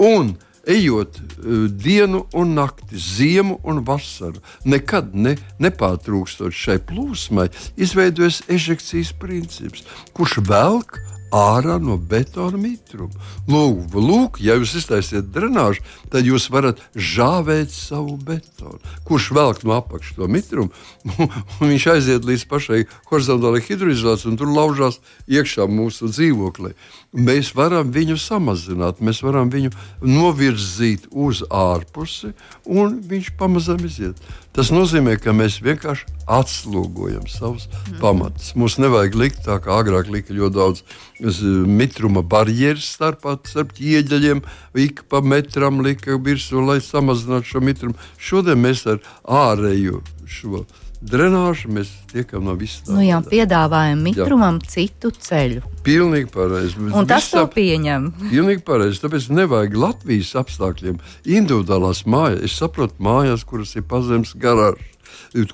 Un 0.00 0.34
ejot 0.66 1.18
uh, 1.18 1.66
dienu 1.68 2.24
un 2.32 2.54
nakti, 2.58 2.98
ziemu 2.98 3.58
un 3.64 3.82
vasaru, 3.86 4.42
nekad 4.64 5.14
ne, 5.14 5.36
nepārtrūkstot 5.62 6.54
šai 6.54 6.78
plūsmai, 6.88 7.50
izveidojas 7.76 8.42
ežekcijas 8.50 9.14
princips, 9.20 9.84
kurš 10.16 10.40
velk 10.48 11.00
ārā 11.34 11.78
no 11.82 11.96
betona 11.98 12.58
mitruma. 12.60 13.14
Lūk, 13.50 13.94
lūk, 13.98 14.40
ja 14.44 14.56
jūs 14.58 14.76
iztaisiet 14.78 15.32
drenāžu, 15.34 15.82
tad 16.12 16.28
jūs 16.28 16.46
varat 16.54 16.80
žāvēt 16.94 17.74
savu 17.74 18.16
betonu. 18.22 18.78
Kurš 19.08 19.30
velk 19.34 19.64
no 19.66 19.74
apakšas 19.78 20.18
to 20.18 20.28
mitrumu, 20.30 20.70
viņš 21.72 21.88
aiziet 21.96 22.28
līdz 22.28 22.46
pašai 22.50 22.84
horizontālajai 23.10 23.66
hidroizolācijai, 23.68 24.32
un 24.32 24.38
tur 24.40 24.52
laužās 24.54 25.00
iekšā 25.26 25.66
mūsu 25.70 26.12
dzīvoklī. 26.12 26.74
Mēs 27.14 27.52
varam 27.54 27.92
viņu 27.94 28.16
samazināt, 28.18 29.02
mēs 29.04 29.22
varam 29.22 29.50
viņu 29.50 29.74
novirzīt 30.02 31.10
uz 31.10 31.44
ārpusi, 31.50 32.32
un 32.66 32.98
viņš 33.10 33.34
pamazām 33.38 33.82
iziet. 33.86 34.18
Tas 34.54 34.68
nozīmē, 34.70 35.16
ka 35.18 35.32
mēs 35.34 35.56
vienkārši 35.64 36.06
atslogojam 36.30 37.24
savus 37.26 37.64
mm. 37.66 37.96
pamatus. 37.98 38.52
Mums 38.54 38.76
nevajag 38.78 39.16
likt 39.18 39.40
tā, 39.48 39.56
kā 39.58 39.80
agrāk 39.82 40.06
lika 40.14 40.36
ļoti 40.36 40.54
daudz 40.54 40.84
mitruma 41.66 42.22
barjeras 42.22 42.86
starp, 42.94 43.26
starp 43.50 43.74
ieģeļiem, 43.82 44.44
ik 44.78 45.02
pa 45.10 45.24
metram 45.26 45.82
lika 45.82 46.14
virsū, 46.22 46.62
lai 46.62 46.78
samazinātu 46.84 47.50
šo 47.50 47.64
mitrumu. 47.66 47.98
Šodien 48.14 48.62
mēs 48.62 48.86
ar 48.94 49.02
ārēju 49.26 50.04
šo 50.30 50.62
drenāžu 51.04 51.70
mēs 51.74 51.90
tiekam 52.10 52.44
no 52.46 52.54
visām. 52.58 52.96
Nu 52.96 53.04
jā, 53.04 53.20
piedāvājam 53.24 54.00
mitrumam 54.04 54.60
jā. 54.62 54.70
citu 54.74 55.12
ceļu. 55.12 55.62
Pilnīgi 55.84 56.30
pareizi. 56.32 56.80
Un 56.88 57.08
tas 57.10 57.28
to 57.32 57.44
pieņem. 57.52 58.08
Pilnīgi 58.32 58.64
pareizi. 58.66 59.02
Tāpēc 59.04 59.28
nevajag 59.34 59.76
Latvijas 59.78 60.34
apstākļiem 60.40 60.98
individuālās 61.24 62.04
mājas. 62.08 62.42
Es 62.48 62.58
saprotu 62.60 63.04
mājas, 63.04 63.46
kuras 63.48 63.76
ir 63.78 63.86
pazemes 63.90 64.34
garāžas. 64.40 64.90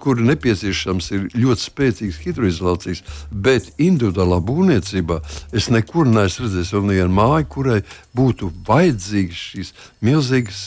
Kur 0.00 0.20
nepieciešams 0.20 1.10
ir 1.16 1.26
ļoti 1.34 1.64
spēcīgs 1.64 2.20
hidroizolācijas, 2.24 3.02
bet 3.30 3.70
individuālā 3.80 4.40
būvniecībā 4.44 5.20
es 5.56 5.70
nekur 5.72 6.08
neesmu 6.08 6.46
redzējis 6.46 6.72
vēl 6.76 6.86
nevienu 6.90 7.14
māju, 7.16 7.48
kurai 7.54 7.78
būtu 8.16 8.50
vajadzīgas 8.68 9.44
šīs 9.50 9.72
milzīgas, 10.04 10.62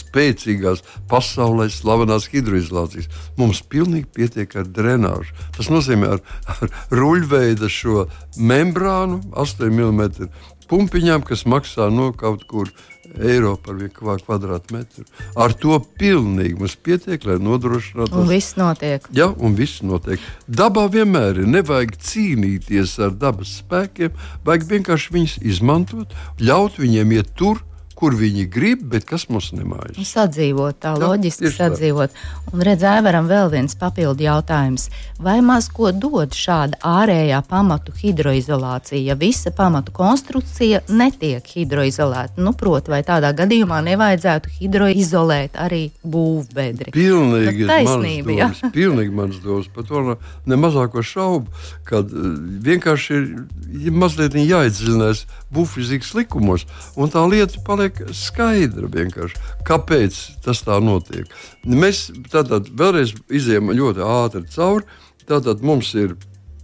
spēcīgās, 0.00 0.84
pasaulē 1.10 1.68
slavenās 1.72 2.30
hidroizolācijas. 2.32 3.10
Mums 3.40 3.62
pilnīgi 3.68 4.08
pietiek 4.16 4.56
ar 4.56 4.68
drenāžu. 4.68 5.36
Tas 5.56 5.68
nozīmē 5.72 6.14
ar, 6.16 6.24
ar 6.56 6.72
ruļveida 6.94 7.68
šo 7.70 8.06
membrānu, 8.38 9.20
8 9.36 9.68
mm 9.68 10.30
pumpiņām, 10.70 11.24
kas 11.26 11.46
maksā 11.50 11.90
no 11.90 12.12
kaut 12.14 12.46
kur 12.50 12.70
eiro 13.18 13.56
par 13.60 13.78
vienu 13.78 14.18
kvadrātmetru. 14.26 15.04
Ar 15.38 15.54
to 15.56 15.78
pilnīgi 16.00 16.58
mums 16.60 16.76
pietiek, 16.76 17.24
lai 17.26 17.38
nodrošinātu. 17.42 18.18
Un 18.20 18.28
viss 18.30 18.56
notiek. 18.60 19.06
Jā, 19.16 19.30
un 19.36 19.56
viss 19.58 19.82
notiek. 19.86 20.22
Dabā 20.46 20.86
vienmēr 20.92 21.42
ir. 21.42 21.48
Nevajag 21.50 21.96
cīnīties 21.98 22.98
ar 23.02 23.16
dabas 23.16 23.56
spēkiem, 23.60 24.14
vajag 24.46 24.68
vienkārši 24.74 25.16
viņus 25.16 25.40
izmantot, 25.42 26.14
ļaut 26.40 26.78
viņiem 26.80 27.18
iet 27.18 27.34
tur, 27.38 27.64
kur 28.00 28.16
viņi 28.16 28.46
grib, 28.48 28.82
bet 28.92 29.04
kas 29.08 29.26
mums 29.28 29.50
nemājas. 29.52 29.98
Sadzīvot, 30.08 30.78
tā 30.80 30.94
Jā, 30.96 31.00
loģiski 31.04 31.50
sadzīvot. 31.52 32.14
Un 32.54 32.64
redzēja, 32.66 33.02
varam 33.04 33.28
vēl 33.30 33.50
viens 33.52 33.76
papildu 33.78 34.24
jautājums. 34.24 34.88
Vai 35.20 35.38
maz 35.44 35.68
ko 35.70 35.90
dod 35.92 36.32
šāda 36.34 36.80
ārējā 36.86 37.42
pamatu 37.50 37.92
hidroizolācija, 38.00 39.02
ja 39.10 39.16
visa 39.20 39.52
pamatu 39.54 39.92
konstrukcija 39.94 40.80
netiek 40.88 41.46
hidroizolēta? 41.46 42.40
Nu, 42.40 42.54
proti, 42.56 42.94
vai 42.94 43.02
tādā 43.06 43.34
gadījumā 43.36 43.82
nevajadzētu 43.90 44.54
hidroizolēt 44.56 45.60
arī 45.60 45.82
būvbedri? 46.02 46.94
Pilnīgi 46.96 47.68
taisnība. 47.68 48.36
Ja? 48.38 48.50
Pilnīgi 48.74 49.14
mans 49.14 49.38
domas. 49.44 49.68
Par 49.74 49.86
to 49.86 50.16
ne 50.48 50.58
mazāko 50.60 51.04
šaubu, 51.04 51.52
kad 51.86 52.10
uh, 52.10 52.32
vienkārši 52.64 53.20
ir 53.20 53.28
ja 53.84 53.92
mazliet 53.94 54.34
jāiedziļinās 54.34 55.24
būvfizikas 55.54 56.14
likumos, 56.18 56.66
un 56.96 57.10
tā 57.12 57.22
lieta 57.28 57.60
paliek 57.66 57.89
paliek 57.90 58.14
skaidra 58.14 58.88
vienkārši, 58.88 59.36
kāpēc 59.66 60.16
tas 60.44 60.62
tā 60.62 60.80
notiek. 60.80 61.26
Mēs 61.64 62.10
tātad 62.30 62.68
vēlreiz 62.70 63.14
izējām 63.28 63.72
ļoti 63.72 64.00
ātri 64.00 64.44
cauri. 64.50 64.84
Tātad 65.26 65.62
mums 65.62 65.94
ir 65.94 66.16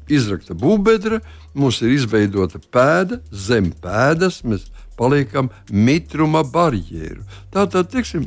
izrakta 0.09 0.55
būvbedra, 0.55 1.21
mums 1.55 1.81
ir 1.83 1.91
izveidota 1.95 2.59
pēda, 2.59 3.21
zem 3.31 3.73
pēdas 3.73 4.43
mēs 4.45 4.67
paliekam 4.97 5.51
mitruma 5.71 6.43
barjeru. 6.43 7.23
Tātad, 7.53 7.91
teiksim, 7.93 8.27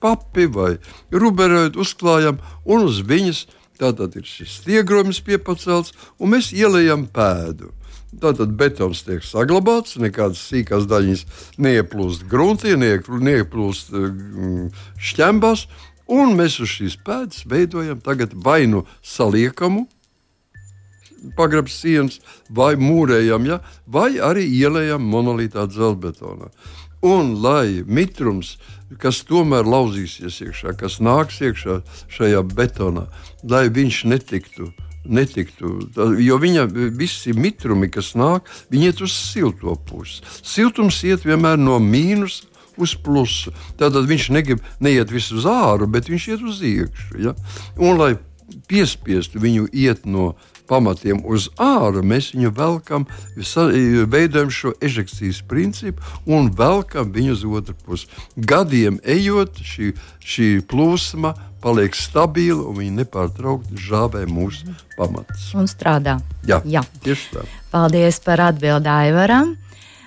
papi 0.00 0.46
vai 0.46 0.76
ruberoidu 1.10 1.80
uzklājam 1.80 2.38
un 2.64 2.86
uz 2.86 3.00
viņas 3.00 3.46
tātad 3.76 4.16
ir 4.16 4.24
šis 4.24 4.62
stiegrojums 4.62 5.20
piepacelts 5.20 5.92
un 6.18 6.32
mēs 6.32 6.52
ielējam 6.56 7.06
pēdu. 7.12 7.72
Tātad 8.14 8.54
betons 8.56 9.02
tiek 9.04 9.24
saglabāts, 9.26 9.96
nekādas 10.00 10.40
sīkās 10.48 10.86
daļas 10.88 11.24
neieplūst 11.60 12.24
gruntī, 12.30 12.76
neieplūst 12.78 13.92
mm, 13.92 14.70
šķembās. 15.10 15.66
Un 16.06 16.36
mēs 16.38 16.60
uz 16.62 16.70
šīs 16.70 16.96
pēdas 17.02 17.42
veidojam 17.50 17.98
vai 18.46 18.60
nu 18.70 18.84
saliekamu, 19.02 19.88
pagrabs 21.36 21.80
sienas, 21.82 22.20
vai 22.48 22.76
mūrējam, 22.78 23.50
ja, 23.50 23.58
vai 23.86 24.14
arī 24.22 24.46
ielējam 24.46 25.02
monolītā 25.02 25.66
dzelzbetonā. 25.66 26.52
Un 27.02 27.34
lai 27.42 27.82
mitrums, 27.82 28.56
kas 29.02 29.24
tomēr 29.26 29.66
lauzīsies 29.66 30.40
iekšā, 30.46 30.78
kas 30.78 31.00
nāks 31.02 31.42
iekšā 31.42 31.80
šajā 32.06 32.46
betonā, 32.54 33.08
lai 33.42 33.66
viņš 33.66 34.04
netiktu 34.14 34.70
uh, 34.70 34.85
netiktu. 35.08 35.76
Jo 36.22 36.38
viņa 36.42 36.66
visi 36.96 37.34
mitrumi, 37.36 37.90
kas 37.92 38.14
nāk, 38.18 38.50
viņi 38.72 38.90
iet 38.90 39.02
uz 39.04 39.14
silto 39.14 39.76
pusi. 39.88 40.22
Siltums 40.42 41.02
iet 41.06 41.26
vienmēr 41.28 41.58
no 41.60 41.80
mīnus. 41.82 42.44
Uz 42.76 42.92
plusu. 43.00 43.54
Tātad 43.80 44.04
viņš 44.04 44.26
negrib 44.36 44.60
neiet 44.84 45.08
visu 45.08 45.38
uz 45.38 45.46
āru, 45.48 45.86
bet 45.88 46.10
viņš 46.12 46.24
iet 46.28 46.42
uz 46.44 46.58
iekšā. 46.60 47.14
Ja? 47.24 47.32
Un, 47.80 47.96
lai 47.96 48.10
piespiestu 48.68 49.40
viņu 49.40 49.70
iet 49.72 50.04
no 50.04 50.34
pamatiem 50.66 51.22
uz 51.26 51.48
ārā, 51.62 52.02
mēs 52.02 52.32
viņu 52.34 52.52
velkam, 52.56 53.06
veidojam 54.10 54.50
šo 54.52 54.72
ežekcijas 54.82 55.42
principu 55.48 56.02
un 56.26 56.50
velkam 56.58 57.12
viņu 57.14 57.36
uz 57.36 57.44
otru 57.60 57.76
pusi. 57.86 58.10
Gadiem 58.36 58.98
ejot, 59.04 59.62
šī, 59.62 59.92
šī 60.20 60.50
plūsma 60.66 61.36
paliek 61.62 61.94
stabila 61.96 62.64
un 62.70 62.80
viņi 62.80 62.96
nepārtraukti 63.02 63.78
žāvē 63.88 64.24
mūsu 64.30 64.74
pamatus. 64.96 65.50
Un 65.56 65.68
strādā. 65.70 66.18
Jā, 66.46 66.60
Jā. 66.64 66.84
tieši 67.04 67.30
tā. 67.34 67.46
Paldies 67.72 68.20
par 68.24 68.42
atbildi 68.50 68.92
Aivaram. 68.92 69.56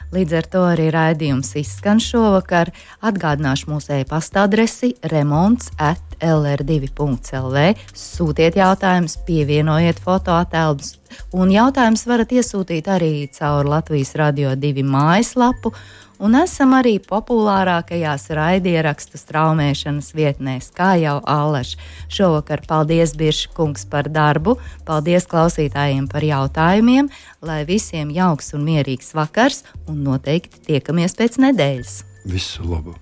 Līdz 0.09 0.33
ar 0.39 0.45
to 0.49 0.62
arī 0.65 0.88
raidījums 0.89 1.51
izskan 1.59 1.99
šovakar. 2.01 2.71
Atgādināšu 3.05 3.69
mūsu 3.69 3.93
e-pasta 3.99 4.47
adresi 4.47 4.95
remonds 5.12 5.69
at 5.77 6.01
lr2.lv. 6.17 7.65
Sūtiet 7.93 8.57
jautājumus, 8.57 9.19
pievienojiet 9.27 10.01
fotoattēlus, 10.01 10.95
un 11.38 11.53
jautājumus 11.53 12.07
varat 12.09 12.33
iesūtīt 12.33 12.89
arī 12.89 13.13
caur 13.38 13.69
Latvijas 13.69 14.15
Radio 14.17 14.55
2 14.57 14.81
mājaslapu 14.81 15.75
un 16.19 16.36
esam 16.39 16.75
arī 16.77 16.97
populārākajās 17.03 18.29
raidierakstu 18.36 19.19
straumēšanas 19.19 20.12
vietnēs, 20.15 20.69
kā 20.75 20.93
jau 21.01 21.17
Allaž. 21.23 21.75
Šovakar 22.12 22.63
paldies 22.67 23.15
Birškungs 23.19 23.88
par 23.89 24.12
darbu, 24.12 24.58
paldies 24.88 25.27
klausītājiem 25.29 26.10
par 26.12 26.25
jautājumiem, 26.27 27.10
lai 27.41 27.62
visiem 27.67 28.12
jauks 28.13 28.53
un 28.58 28.65
mierīgs 28.67 29.13
vakars, 29.17 29.63
un 29.88 30.03
noteikti 30.08 30.65
tiekamies 30.71 31.15
pēc 31.19 31.39
nedēļas. 31.45 32.01
Visu 32.29 32.65
labu! 32.67 32.97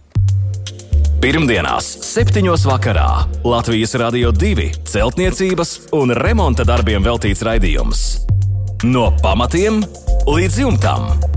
Pirmdienās, 1.18 1.88
7. 2.06 2.46
vakarā 2.70 3.10
Latvijas 3.42 3.96
Rādio 3.98 4.30
2 4.30 4.68
celtniecības 4.86 5.72
un 5.98 6.14
remonta 6.14 6.68
darbiem 6.68 7.02
veltīts 7.02 7.42
raidījums. 7.48 8.04
No 8.86 9.10
pamatiem 9.24 9.82
līdz 10.30 10.62
jumtam! 10.62 11.37